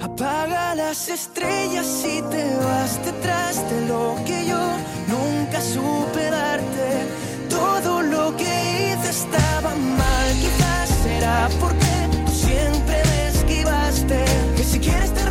Apaga 0.00 0.74
las 0.74 1.08
estrellas 1.08 2.02
y 2.04 2.22
te 2.30 2.56
vas 2.56 3.04
detrás 3.04 3.68
de 3.70 3.88
lo 3.88 4.16
que 4.26 4.46
yo 4.46 4.76
nunca 5.08 5.60
supe 5.60 6.30
darte. 6.30 7.06
Todo 7.48 8.02
lo 8.02 8.36
que 8.36 8.44
hice 8.44 9.10
estaba 9.10 9.74
mal, 9.74 10.42
será 11.24 11.48
porque 11.58 11.94
tú 12.26 12.32
siempre 12.32 13.02
me 13.10 13.28
esquivaste. 13.28 14.24
Que 14.56 14.64
si 14.64 14.78
quieres 14.78 15.12
te 15.14 15.23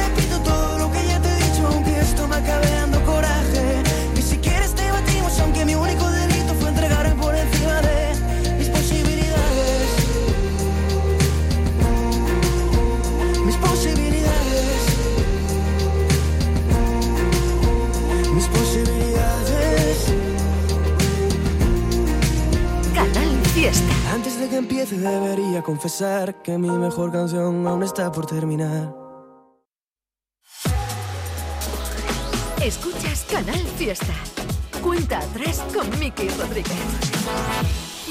que 24.54 24.60
empiece 24.60 25.00
debería 25.00 25.64
confesar 25.64 26.44
que 26.44 26.60
mi 26.60 26.70
mejor 26.70 27.12
canción 27.12 27.66
aún 27.66 27.82
está 27.82 28.12
por 28.12 28.28
terminar. 28.28 28.94
Escuchas 32.62 33.26
Canal 33.32 33.66
Fiesta. 33.80 34.14
Cuenta 34.84 35.18
atrás 35.18 35.64
con 35.74 35.90
Miki 35.98 36.30
Rodríguez. 36.30 36.72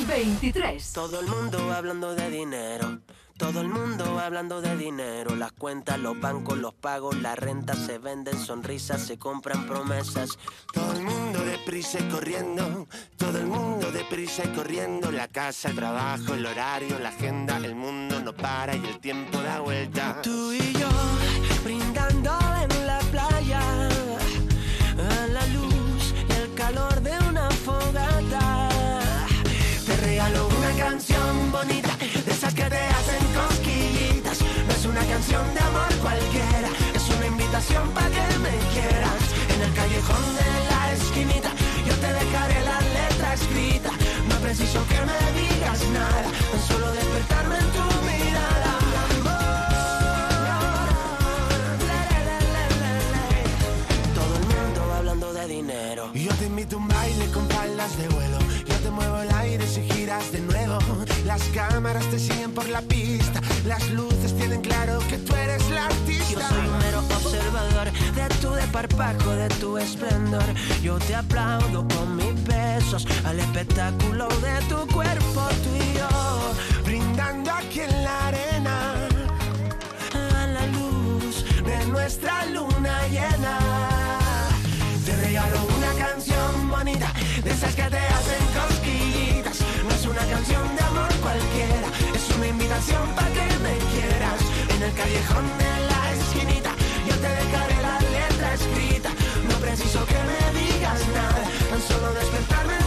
23. 0.09 0.93
Todo 0.93 1.20
el 1.20 1.28
mundo 1.28 1.72
hablando 1.72 2.12
de 2.12 2.28
dinero. 2.28 2.99
Todo 3.43 3.61
el 3.61 3.68
mundo 3.68 4.20
hablando 4.20 4.61
de 4.61 4.76
dinero. 4.76 5.34
Las 5.34 5.51
cuentas, 5.51 5.99
los 5.99 6.18
bancos, 6.20 6.57
los 6.59 6.74
pagos, 6.74 7.20
la 7.20 7.34
renta 7.34 7.74
se 7.74 7.99
venden 7.99 8.38
sonrisas, 8.38 9.03
se 9.03 9.18
compran 9.18 9.66
promesas. 9.66 10.38
Todo 10.72 10.93
el 10.93 11.03
mundo 11.03 11.40
deprisa 11.45 11.99
y 11.99 12.09
corriendo, 12.09 12.86
todo 13.16 13.38
el 13.38 13.47
mundo 13.47 13.90
deprisa 13.90 14.45
y 14.45 14.55
corriendo, 14.55 15.11
la 15.11 15.26
casa, 15.26 15.70
el 15.70 15.74
trabajo, 15.74 16.34
el 16.34 16.47
horario, 16.47 17.01
la 17.01 17.09
agenda, 17.09 17.57
el 17.57 17.74
mundo 17.74 18.20
no 18.20 18.32
para 18.32 18.76
y 18.76 18.86
el 18.86 19.01
tiempo 19.01 19.43
da 19.43 19.59
vuelta. 19.59 20.22
Tú 20.22 20.53
y 20.53 20.72
yo 20.74 20.82
canción 35.23 35.55
de 35.55 35.61
amor 35.61 35.95
cualquiera, 36.01 36.68
es 36.95 37.09
una 37.16 37.27
invitación 37.27 37.89
para 37.91 38.09
que 38.09 38.39
me 38.39 38.55
quieras. 38.75 39.23
En 39.55 39.62
el 39.62 39.73
callejón 39.73 40.25
de 40.35 40.51
la 40.70 40.93
esquinita, 40.95 41.51
yo 41.87 41.95
te 41.95 42.12
dejaré 42.12 42.61
la 42.64 42.81
letra 42.81 43.35
escrita. 43.35 43.91
No 44.29 44.37
preciso 44.37 44.85
que 44.89 45.01
me 45.11 45.20
digas 45.41 45.81
nada, 45.91 46.23
tan 46.51 46.62
solo 46.66 46.91
despertarme 46.93 47.57
en 47.57 47.68
tu 47.77 47.85
mirada. 48.11 48.73
Todo 54.14 54.35
el 54.41 54.47
mundo 54.55 54.93
hablando 54.97 55.33
de 55.33 55.47
dinero. 55.47 56.11
Yo 56.14 56.35
te 56.35 56.47
invito 56.47 56.77
a 56.77 56.79
un 56.81 56.89
baile 56.89 57.27
con 57.33 57.47
palas 57.47 57.97
de 57.97 58.09
vuelo. 58.09 58.39
Yo 58.66 58.75
te 58.75 58.91
muevo 58.91 59.18
el 59.18 59.33
aire 59.35 59.66
si 59.68 59.83
giras 59.83 60.33
de 60.33 60.41
nuevo. 60.41 60.79
Las 61.27 61.43
cámaras 61.55 62.05
te 62.11 62.18
siguen 62.18 62.53
por 62.53 62.68
la 62.68 62.83
pista. 62.83 63.41
Las 63.64 63.88
luces 63.90 64.36
tienen 64.36 64.60
claro 64.60 64.98
que 65.08 65.18
tú 65.18 65.34
eres 65.36 65.70
la 65.70 65.86
artista. 65.86 66.32
Yo 66.32 66.40
soy 66.40 66.66
un 66.66 66.78
mero 66.78 66.98
observador 66.98 67.92
de 67.92 68.34
tu 68.40 68.50
desparpajo, 68.50 69.30
de 69.30 69.48
tu 69.60 69.78
esplendor. 69.78 70.42
Yo 70.82 70.98
te 70.98 71.14
aplaudo 71.14 71.86
con 71.86 72.16
mis 72.16 72.44
besos 72.44 73.06
al 73.24 73.38
espectáculo 73.38 74.26
de 74.26 74.60
tu 74.68 74.86
cuerpo, 74.92 75.48
tú 75.62 75.76
y 75.76 75.98
yo. 75.98 76.82
Brindando 76.84 77.52
aquí 77.52 77.80
en 77.80 78.02
la 78.02 78.26
arena. 78.26 78.94
A 80.12 80.46
la 80.48 80.66
luz 80.66 81.44
de 81.64 81.86
nuestra 81.86 82.44
luna 82.46 83.06
llena. 83.08 83.58
Te 85.06 85.16
regalo 85.16 85.56
una 85.78 86.04
canción 86.04 86.68
bonita, 86.68 87.12
de 87.44 87.50
esas 87.50 87.74
que 87.76 87.82
te 87.84 87.98
hacen 87.98 88.44
cosquillitas. 88.58 89.60
No 89.84 89.94
es 89.94 90.04
una 90.06 90.26
canción 90.26 90.76
de 90.76 90.82
amor 90.82 91.14
cualquiera, 91.22 91.88
es 92.12 92.36
una 92.36 92.48
invitación 92.48 93.08
para 93.14 93.28
que. 93.28 93.51
En 94.83 94.89
el 94.89 94.95
callejón 94.97 95.47
de 95.59 95.87
la 95.87 96.12
esquinita, 96.12 96.74
yo 97.07 97.14
te 97.14 97.28
dejaré 97.28 97.83
la 97.83 98.01
letra 98.01 98.55
escrita. 98.55 99.11
No 99.49 99.55
preciso 99.59 100.05
que 100.07 100.14
me 100.14 100.61
digas 100.61 101.07
nada, 101.14 101.45
tan 101.70 101.80
solo 101.83 102.12
despertarme 102.14 102.82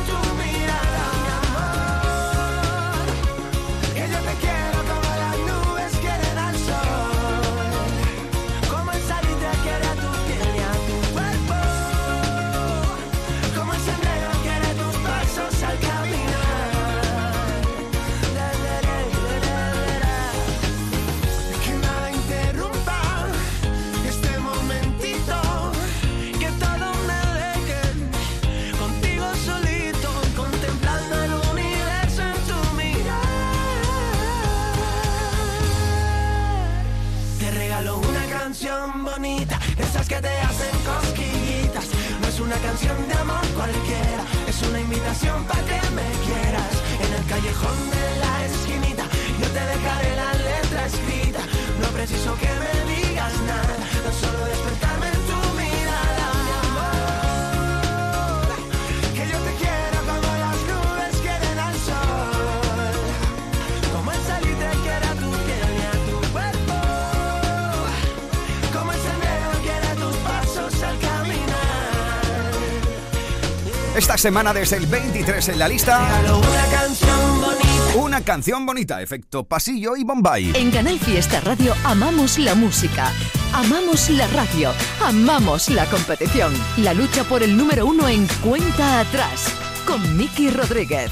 semana 74.26 74.54
desde 74.54 74.78
el 74.78 74.88
23 74.88 75.50
en 75.50 75.60
la 75.60 75.68
lista. 75.68 76.00
Una 76.26 76.66
canción 76.72 77.42
bonita. 77.42 77.96
Una 77.96 78.22
canción 78.22 78.66
bonita, 78.66 79.00
efecto 79.04 79.44
pasillo 79.44 79.96
y 79.96 80.04
Bombay. 80.04 80.52
En 80.56 80.72
Canal 80.72 80.98
Fiesta 81.00 81.42
Radio 81.42 81.76
amamos 81.84 82.40
la 82.40 82.56
música, 82.56 83.12
amamos 83.54 84.10
la 84.10 84.26
radio, 84.26 84.72
amamos 85.04 85.70
la 85.70 85.86
competición. 85.86 86.52
La 86.78 86.96
lucha 86.96 87.24
por 87.26 87.44
el 87.44 87.56
número 87.56 87.86
uno 87.86 88.08
en 88.08 88.26
cuenta 88.44 89.02
atrás 89.02 89.46
con 89.86 90.18
Miki 90.18 90.50
Rodríguez. 90.50 91.12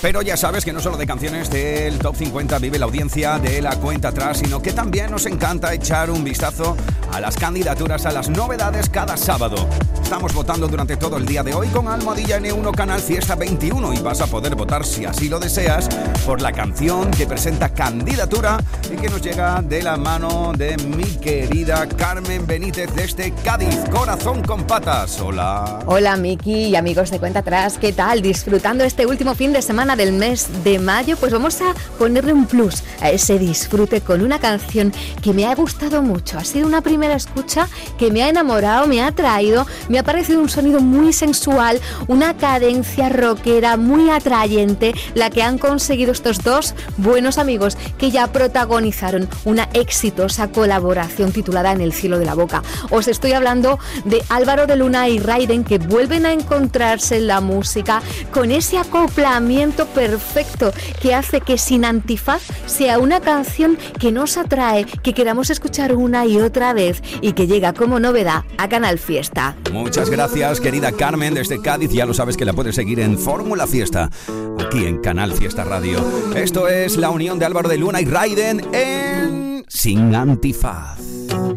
Pero 0.00 0.22
ya 0.22 0.36
sabes 0.36 0.64
que 0.64 0.72
no 0.72 0.78
solo 0.78 0.96
de 0.96 1.06
canciones 1.08 1.50
del 1.50 1.98
Top 1.98 2.14
50 2.14 2.60
vive 2.60 2.78
la 2.78 2.84
audiencia 2.84 3.40
de 3.40 3.60
la 3.60 3.74
cuenta 3.74 4.08
atrás, 4.08 4.38
sino 4.38 4.62
que 4.62 4.72
también 4.72 5.10
nos 5.10 5.26
encanta 5.26 5.74
echar 5.74 6.12
un 6.12 6.22
vistazo 6.22 6.76
a 7.12 7.18
las 7.18 7.36
candidaturas, 7.36 8.06
a 8.06 8.12
las 8.12 8.28
novedades 8.28 8.88
cada 8.88 9.16
sábado. 9.16 9.68
Estamos 10.08 10.32
votando 10.32 10.66
durante 10.66 10.96
todo 10.96 11.18
el 11.18 11.26
día 11.26 11.42
de 11.42 11.52
hoy 11.52 11.68
con 11.68 11.86
Almohadilla 11.86 12.40
N1 12.40 12.74
Canal 12.74 12.98
Fiesta 12.98 13.34
21 13.34 13.92
y 13.92 13.98
vas 13.98 14.22
a 14.22 14.26
poder 14.26 14.54
votar 14.54 14.86
si 14.86 15.04
así 15.04 15.28
lo 15.28 15.38
deseas 15.38 15.86
por 16.24 16.40
la 16.40 16.50
canción 16.50 17.10
que 17.10 17.26
presenta 17.26 17.68
candidatura 17.74 18.56
y 18.90 18.96
que 18.96 19.10
nos 19.10 19.20
llega 19.20 19.60
de 19.60 19.82
la 19.82 19.98
mano 19.98 20.54
de 20.56 20.78
mi 20.78 21.04
querida 21.04 21.86
Carmen 21.86 22.46
Benítez 22.46 22.88
desde 22.94 23.34
Cádiz, 23.44 23.76
Corazón 23.90 24.42
con 24.42 24.66
Patas. 24.66 25.20
Hola. 25.20 25.80
Hola 25.84 26.16
Miki 26.16 26.68
y 26.68 26.76
amigos 26.76 27.10
de 27.10 27.18
Cuenta 27.18 27.40
Atrás, 27.40 27.76
¿qué 27.78 27.92
tal? 27.92 28.22
Disfrutando 28.22 28.84
este 28.84 29.04
último 29.04 29.34
fin 29.34 29.52
de 29.52 29.60
semana 29.60 29.94
del 29.94 30.14
mes 30.14 30.64
de 30.64 30.78
mayo, 30.78 31.18
pues 31.18 31.34
vamos 31.34 31.60
a 31.60 31.74
ponerle 31.98 32.32
un 32.32 32.46
plus 32.46 32.82
a 33.02 33.10
ese 33.10 33.38
disfrute 33.38 34.00
con 34.00 34.22
una 34.22 34.38
canción 34.38 34.90
que 35.22 35.34
me 35.34 35.44
ha 35.44 35.54
gustado 35.54 36.00
mucho. 36.00 36.38
Ha 36.38 36.44
sido 36.44 36.66
una 36.66 36.80
primera 36.80 37.14
escucha 37.14 37.68
que 37.98 38.10
me 38.10 38.22
ha 38.22 38.30
enamorado, 38.30 38.86
me 38.86 39.02
ha 39.02 39.08
atraído, 39.08 39.66
me 39.90 39.97
ha 39.98 40.02
parecido 40.02 40.40
un 40.40 40.48
sonido 40.48 40.80
muy 40.80 41.12
sensual, 41.12 41.80
una 42.06 42.36
cadencia 42.36 43.08
rockera 43.08 43.76
muy 43.76 44.10
atrayente, 44.10 44.94
la 45.14 45.30
que 45.30 45.42
han 45.42 45.58
conseguido 45.58 46.12
estos 46.12 46.42
dos 46.42 46.74
buenos 46.96 47.38
amigos 47.38 47.76
que 47.98 48.10
ya 48.10 48.26
protagonizaron 48.28 49.28
una 49.44 49.68
exitosa 49.72 50.48
colaboración 50.48 51.32
titulada 51.32 51.72
En 51.72 51.80
el 51.80 51.92
cielo 51.92 52.18
de 52.18 52.24
la 52.24 52.34
boca. 52.34 52.62
Os 52.90 53.08
estoy 53.08 53.32
hablando 53.32 53.78
de 54.04 54.22
Álvaro 54.28 54.66
de 54.66 54.76
Luna 54.76 55.08
y 55.08 55.18
Raiden 55.18 55.64
que 55.64 55.78
vuelven 55.78 56.26
a 56.26 56.32
encontrarse 56.32 57.16
en 57.16 57.26
la 57.26 57.40
música 57.40 58.02
con 58.32 58.50
ese 58.50 58.78
acoplamiento 58.78 59.86
perfecto 59.86 60.72
que 61.00 61.14
hace 61.14 61.40
que 61.40 61.58
Sin 61.58 61.84
Antifaz 61.84 62.42
sea 62.66 62.98
una 62.98 63.20
canción 63.20 63.78
que 63.98 64.12
nos 64.12 64.36
atrae, 64.36 64.84
que 64.84 65.14
queramos 65.14 65.50
escuchar 65.50 65.94
una 65.94 66.26
y 66.26 66.38
otra 66.38 66.72
vez 66.72 67.02
y 67.20 67.32
que 67.32 67.46
llega 67.46 67.72
como 67.72 68.00
novedad 68.00 68.44
a 68.56 68.68
Canal 68.68 68.98
Fiesta. 68.98 69.56
Muchas 69.88 70.10
gracias, 70.10 70.60
querida 70.60 70.92
Carmen, 70.92 71.32
desde 71.32 71.62
Cádiz. 71.62 71.90
Ya 71.90 72.04
lo 72.04 72.12
sabes 72.12 72.36
que 72.36 72.44
la 72.44 72.52
puedes 72.52 72.74
seguir 72.74 73.00
en 73.00 73.18
Fórmula 73.18 73.66
Fiesta, 73.66 74.10
aquí 74.58 74.84
en 74.84 74.98
Canal 74.98 75.32
Fiesta 75.32 75.64
Radio. 75.64 76.04
Esto 76.36 76.68
es 76.68 76.98
la 76.98 77.08
unión 77.08 77.38
de 77.38 77.46
Álvaro 77.46 77.70
de 77.70 77.78
Luna 77.78 78.02
y 78.02 78.04
Raiden 78.04 78.68
en 78.74 79.64
Sin 79.66 80.14
Antifaz. 80.14 80.98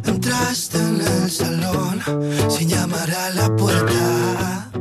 Entraste 0.05 0.77
en 0.77 1.01
el 1.01 1.29
salón 1.29 2.01
sin 2.49 2.69
llamar 2.69 3.11
a 3.11 3.31
la 3.31 3.53
puerta. 3.53 4.71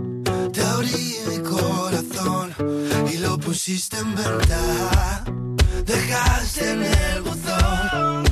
Te 0.52 0.62
abrí 0.62 1.16
mi 1.28 1.38
corazón 1.38 2.54
y 3.12 3.18
lo 3.18 3.36
pusiste 3.36 3.96
en 3.96 4.14
venta. 4.14 5.24
Dejaste 5.84 6.70
en 6.70 6.82
el 6.84 7.22
buzón 7.22 8.29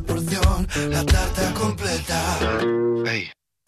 una 0.00 0.06
porción, 0.06 0.68
la 0.90 1.04
tarta 1.04 1.54
completa. 1.54 2.38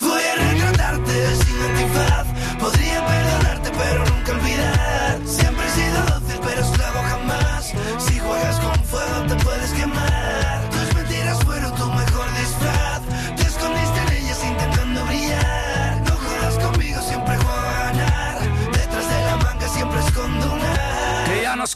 Voy 0.00 0.22
a 0.22 0.34
retratarte 0.36 1.36
sin 1.36 1.56
antifaz. 1.62 2.26
Podría 2.58 3.06
perdonarte, 3.06 3.70
pero 3.70 4.04
nunca 4.06 4.32
olvidar. 4.32 5.20
Siempre 5.26 5.66
he 5.66 5.70
sido 5.70 6.02
dócil, 6.06 6.40
pero 6.42 6.60
esclavo 6.60 7.02
jamás. 7.02 7.72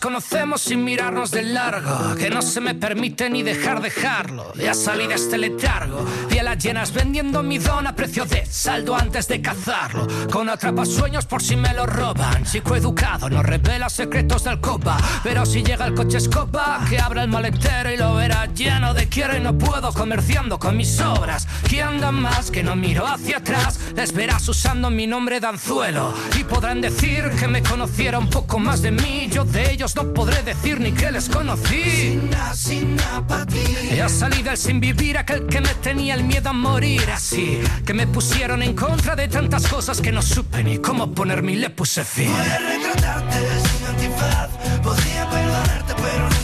Conocemos 0.07 0.61
sin 0.61 0.85
mirarnos 0.85 1.33
de 1.33 1.43
largo. 1.43 2.15
Que 2.15 2.31
no 2.31 2.41
se 2.41 2.61
me 2.61 2.77
permite 2.77 3.29
ni 3.29 3.43
dejar 3.43 3.83
dejarlo. 3.83 4.53
Ya 4.55 4.73
salí 4.73 5.09
de 5.09 5.15
este 5.15 5.37
letargo. 5.37 6.07
Pielas 6.29 6.59
llenas 6.59 6.93
vendiendo 6.93 7.43
mi 7.43 7.59
don 7.59 7.89
a 7.89 7.97
precio 7.97 8.25
de 8.25 8.47
saldo 8.47 8.95
antes 8.95 9.27
de 9.27 9.43
cazarlo. 9.43 10.07
Con 10.31 10.49
atrapasueños 10.49 11.27
por 11.27 11.43
si 11.43 11.57
me 11.57 11.75
lo 11.75 11.87
roban. 11.87 12.45
Chico 12.45 12.77
educado 12.77 13.29
no 13.29 13.43
revela 13.43 13.89
secretos 13.89 14.45
del 14.45 14.61
copa. 14.61 14.97
Pero 15.25 15.45
si 15.45 15.65
llega 15.65 15.87
el 15.87 15.95
coche 15.95 16.19
escopa, 16.19 16.87
que 16.89 17.01
abra 17.01 17.25
el 17.25 17.29
maletero 17.29 17.91
y 17.91 17.97
lo 17.97 18.15
verá 18.15 18.47
lleno 18.55 18.95
de 18.95 19.09
quiero 19.09 19.37
y 19.37 19.41
no 19.41 19.59
puedo 19.59 19.93
comerciando 19.93 20.61
con 20.61 20.77
mis 20.77 21.01
obras. 21.01 21.49
¿Quién 21.69 21.99
da 22.01 22.13
más 22.13 22.53
que 22.53 22.63
no 22.63 22.77
miro 22.77 23.05
hacia 23.05 23.39
atrás? 23.39 23.81
Les 23.97 24.13
verás 24.13 24.49
usando 24.49 24.89
mi 24.89 25.09
nombre 25.09 25.41
de 25.41 25.49
anzuelo. 25.49 26.15
Y 26.39 26.45
podrán 26.45 26.81
decir 26.81 27.29
que 27.41 27.49
me 27.49 27.61
conociera 27.61 28.21
un 28.21 28.31
poco 28.31 28.61
más 28.61 28.83
de 28.83 28.93
mí. 28.93 29.29
Yo 29.33 29.45
de 29.45 29.73
ellos 29.73 29.96
no 29.97 30.13
podré 30.13 30.43
decir 30.43 30.79
ni 30.79 30.93
que 30.93 31.11
les 31.11 31.29
conocí. 31.29 32.21
Sin 32.55 33.01
apatía. 33.15 33.95
Ya 33.97 34.09
salí 34.09 34.43
del 34.43 34.57
sin 34.59 34.79
vivir, 34.79 35.17
aquel 35.17 35.47
que 35.47 35.61
me 35.61 35.75
tenía 35.83 36.15
el 36.15 36.25
miedo 36.25 36.51
a 36.51 36.53
morir 36.53 37.11
así. 37.11 37.61
Que 37.85 37.95
me 37.95 38.07
pusieron 38.07 38.63
en 38.63 38.75
contra 38.75 39.17
de 39.17 39.27
tantas 39.27 39.67
cosas 39.67 40.01
que 40.03 40.13
no 40.13 40.21
supe 40.21 40.63
ni 40.63 40.79
cómo 40.79 41.13
ponerme 41.13 41.53
y 41.53 41.57
le 41.57 41.71
puse 41.71 42.05
fin. 42.05 42.31
A 42.31 42.59
retratarte 42.59 43.39
sin 43.69 43.87
antifaz. 43.87 44.51
Podría 44.83 45.31
perdonarte, 45.31 45.95
pero 45.95 46.25
nunca 46.25 46.36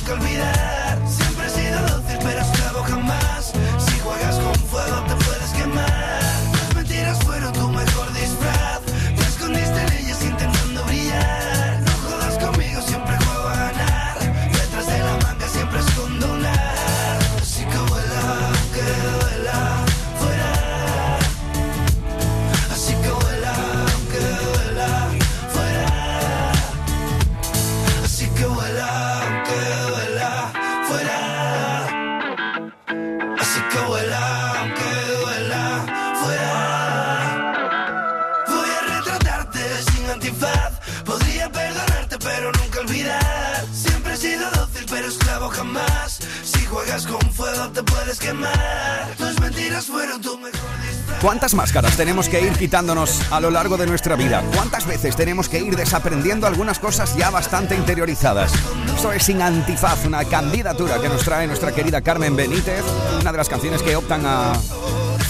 ¿Cuántas 51.20 51.54
máscaras 51.54 51.96
tenemos 51.96 52.28
que 52.28 52.40
ir 52.40 52.52
quitándonos 52.52 53.32
a 53.32 53.40
lo 53.40 53.50
largo 53.50 53.76
de 53.76 53.86
nuestra 53.86 54.16
vida? 54.16 54.42
¿Cuántas 54.54 54.86
veces 54.86 55.14
tenemos 55.14 55.48
que 55.48 55.60
ir 55.60 55.76
desaprendiendo 55.76 56.46
algunas 56.46 56.78
cosas 56.78 57.16
ya 57.16 57.30
bastante 57.30 57.76
interiorizadas? 57.76 58.52
Esto 58.94 59.12
es 59.12 59.22
Sin 59.22 59.40
Antifaz, 59.40 60.04
una 60.04 60.24
candidatura 60.24 61.00
que 61.00 61.08
nos 61.08 61.22
trae 61.24 61.46
nuestra 61.46 61.72
querida 61.72 62.00
Carmen 62.00 62.34
Benítez, 62.34 62.84
una 63.20 63.30
de 63.30 63.38
las 63.38 63.48
canciones 63.48 63.82
que 63.82 63.94
optan 63.94 64.22
a 64.26 64.52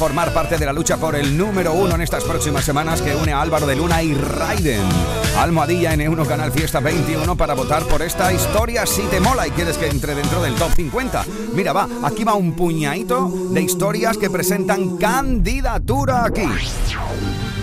formar 0.03 0.35
parte 0.35 0.59
de 0.59 0.67
la 0.67 0.73
lucha 0.73 0.97
por 0.97 1.15
el 1.15 1.39
número 1.39 1.75
uno 1.75 1.95
en 1.95 2.01
estas 2.01 2.25
próximas 2.25 2.65
semanas 2.65 3.01
que 3.01 3.15
une 3.15 3.33
a 3.33 3.41
Álvaro 3.41 3.69
de 3.69 3.77
Luna 3.77 4.03
y 4.03 4.13
Raiden. 4.13 4.83
Almohadilla 5.39 5.95
N1 5.95 6.27
Canal 6.27 6.51
Fiesta 6.51 6.81
21 6.81 7.37
para 7.37 7.55
votar 7.55 7.85
por 7.85 8.03
esta 8.03 8.33
historia 8.33 8.85
si 8.85 9.03
te 9.03 9.21
mola 9.21 9.47
y 9.47 9.53
quieres 9.53 9.79
que 9.79 9.87
entre 9.87 10.17
dentro 10.17 10.43
del 10.43 10.57
top 10.57 10.73
50. 10.75 11.25
Mira, 11.55 11.73
va, 11.73 11.87
aquí 12.03 12.25
va 12.25 12.35
un 12.35 12.55
puñadito 12.55 13.31
de 13.53 13.63
historias 13.63 14.19
que 14.19 14.29
presentan 14.29 14.97
candidatura 14.97 16.25
aquí. 16.25 16.49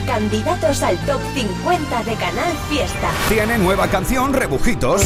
Candidatos 0.06 0.82
al 0.82 0.98
top 1.06 1.20
50 1.36 2.04
de 2.06 2.14
Canal 2.14 2.54
Fiesta. 2.70 3.10
Tiene 3.28 3.58
nueva 3.58 3.90
canción, 3.90 4.32
Rebujitos. 4.32 5.04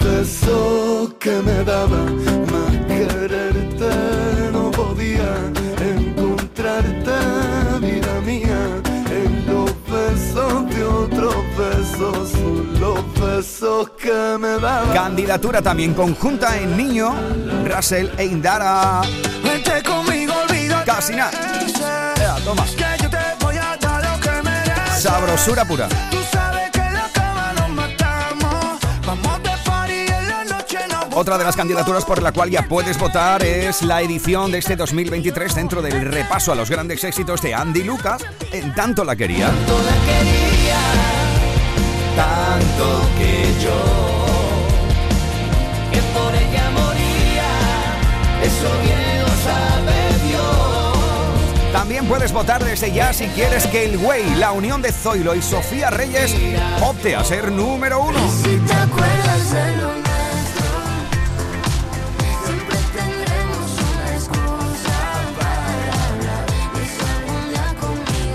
Besos 0.00 1.14
que 1.18 1.42
me 1.42 1.64
daba 1.64 2.04
más 2.52 2.86
quererte 2.86 3.90
no 4.52 4.70
podía 4.70 5.73
de 10.74 10.84
otros 10.84 11.34
besos 11.56 12.30
son 12.30 12.80
los 12.80 13.20
besos 13.20 13.90
que 13.90 14.36
me 14.38 14.58
daba 14.60 14.92
Candidatura 14.92 15.62
también 15.62 15.94
conjunta 15.94 16.56
en 16.58 16.76
Niño, 16.76 17.14
Russell 17.64 18.08
e 18.18 18.24
Indara. 18.24 19.02
Vente 19.42 19.82
conmigo, 19.82 20.32
olvídate 20.48 20.84
casi 20.84 21.14
nada. 21.14 21.30
Toma. 22.44 22.64
Que 22.64 23.02
yo 23.02 23.08
te 23.08 23.16
voy 23.40 23.56
a 23.56 23.76
dar 23.80 24.04
lo 24.04 24.20
que 24.20 24.42
mereces. 24.42 25.02
Sabrosura 25.02 25.64
pura. 25.64 25.88
Tú 26.10 26.18
sabes 26.30 26.53
Otra 31.16 31.38
de 31.38 31.44
las 31.44 31.54
candidaturas 31.54 32.04
por 32.04 32.20
la 32.20 32.32
cual 32.32 32.50
ya 32.50 32.62
puedes 32.62 32.98
votar 32.98 33.44
es 33.44 33.82
la 33.82 34.02
edición 34.02 34.50
de 34.50 34.58
este 34.58 34.74
2023 34.74 35.54
dentro 35.54 35.80
del 35.80 36.10
repaso 36.10 36.50
a 36.50 36.56
los 36.56 36.68
grandes 36.68 37.04
éxitos 37.04 37.40
de 37.40 37.54
Andy 37.54 37.84
Lucas. 37.84 38.24
En 38.50 38.74
tanto 38.74 39.04
la 39.04 39.14
quería. 39.14 39.48
Tanto 42.16 43.00
que 43.16 43.44
yo, 43.62 43.70
que 45.92 46.00
por 46.18 46.34
ella 46.34 46.70
moría, 46.70 47.48
eso 48.42 48.70
bien 48.82 49.22
lo 49.22 49.28
sabe 49.28 50.28
Dios. 50.28 51.72
También 51.72 52.06
puedes 52.06 52.32
votar 52.32 52.64
desde 52.64 52.92
ya 52.92 53.12
si 53.12 53.26
quieres 53.28 53.68
que 53.68 53.84
el 53.84 53.98
Güey, 53.98 54.34
la 54.34 54.50
unión 54.50 54.82
de 54.82 54.90
Zoilo 54.90 55.36
y 55.36 55.42
Sofía 55.42 55.90
Reyes, 55.90 56.34
opte 56.82 57.14
a 57.14 57.22
ser 57.22 57.52
número 57.52 58.00
uno. 58.00 58.18
Si 58.42 58.56
te 58.58 58.72
acuerdas 58.72 59.23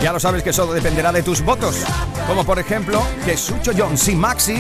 Ya 0.09 0.13
lo 0.13 0.19
sabes 0.19 0.41
que 0.41 0.51
solo 0.51 0.73
dependerá 0.73 1.11
de 1.11 1.21
tus 1.21 1.43
votos. 1.43 1.83
Como 2.25 2.43
por 2.43 2.57
ejemplo 2.57 2.99
que 3.25 3.37
Sucho 3.37 3.73
Jones 3.77 4.07
y 4.07 4.15
Maxi 4.15 4.57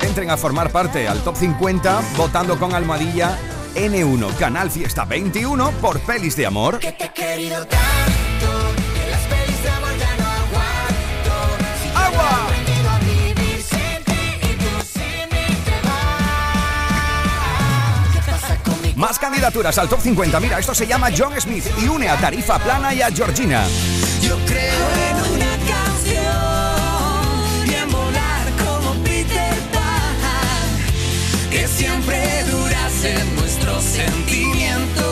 entren 0.00 0.30
a 0.30 0.36
formar 0.36 0.70
parte 0.70 1.08
al 1.08 1.24
top 1.24 1.34
50 1.34 2.00
votando 2.16 2.56
con 2.56 2.72
almohadilla 2.72 3.36
N1 3.74 4.36
Canal 4.36 4.70
Fiesta 4.70 5.04
21 5.04 5.72
por 5.80 5.98
Pelis 6.02 6.36
de 6.36 6.46
Amor. 6.46 6.78
Te 6.78 6.90
he 6.90 7.12
querido 7.12 7.66
tanto 7.66 7.82
que 8.76 9.10
las 9.10 9.22
pelis 9.22 9.60
de 9.64 9.70
amor 9.70 9.90
ya 9.98 10.16
no 10.18 10.24
aguanto. 10.24 11.32
Si 11.82 11.88
yo 11.88 11.98
¡Agua! 11.98 12.30
he 12.30 12.60
aprendido 12.60 12.88
a 12.88 12.98
vivir 13.00 13.60
sin 13.60 14.04
ti 14.04 14.22
y 14.40 14.54
tú 14.54 14.70
sin 14.86 15.28
mí 15.30 15.46
te 15.64 15.76
vas. 15.82 16.14
¿Qué 18.14 18.20
pasa 18.30 18.54
conmigo? 18.62 18.94
Más 18.98 19.18
candidaturas 19.18 19.76
al 19.78 19.88
top 19.88 20.00
50. 20.00 20.38
Mira, 20.38 20.60
esto 20.60 20.76
se 20.76 20.86
llama 20.86 21.08
John 21.18 21.32
Smith 21.40 21.66
y 21.82 21.88
une 21.88 22.08
a 22.08 22.16
Tarifa 22.18 22.60
Plana 22.60 22.94
y 22.94 23.02
a 23.02 23.10
Georgina. 23.10 23.64
Yo 24.22 24.38
creo 24.46 24.86
en 25.08 25.16
una 25.34 25.52
canción 25.72 26.20
y 27.66 27.74
en 27.74 27.90
volar 27.90 28.46
como 28.64 28.94
Peter 29.02 29.54
Pan. 29.72 30.66
Que 31.50 31.66
siempre 31.66 32.44
durasen 32.50 33.34
nuestros 33.36 33.82
sentimientos. 33.82 35.11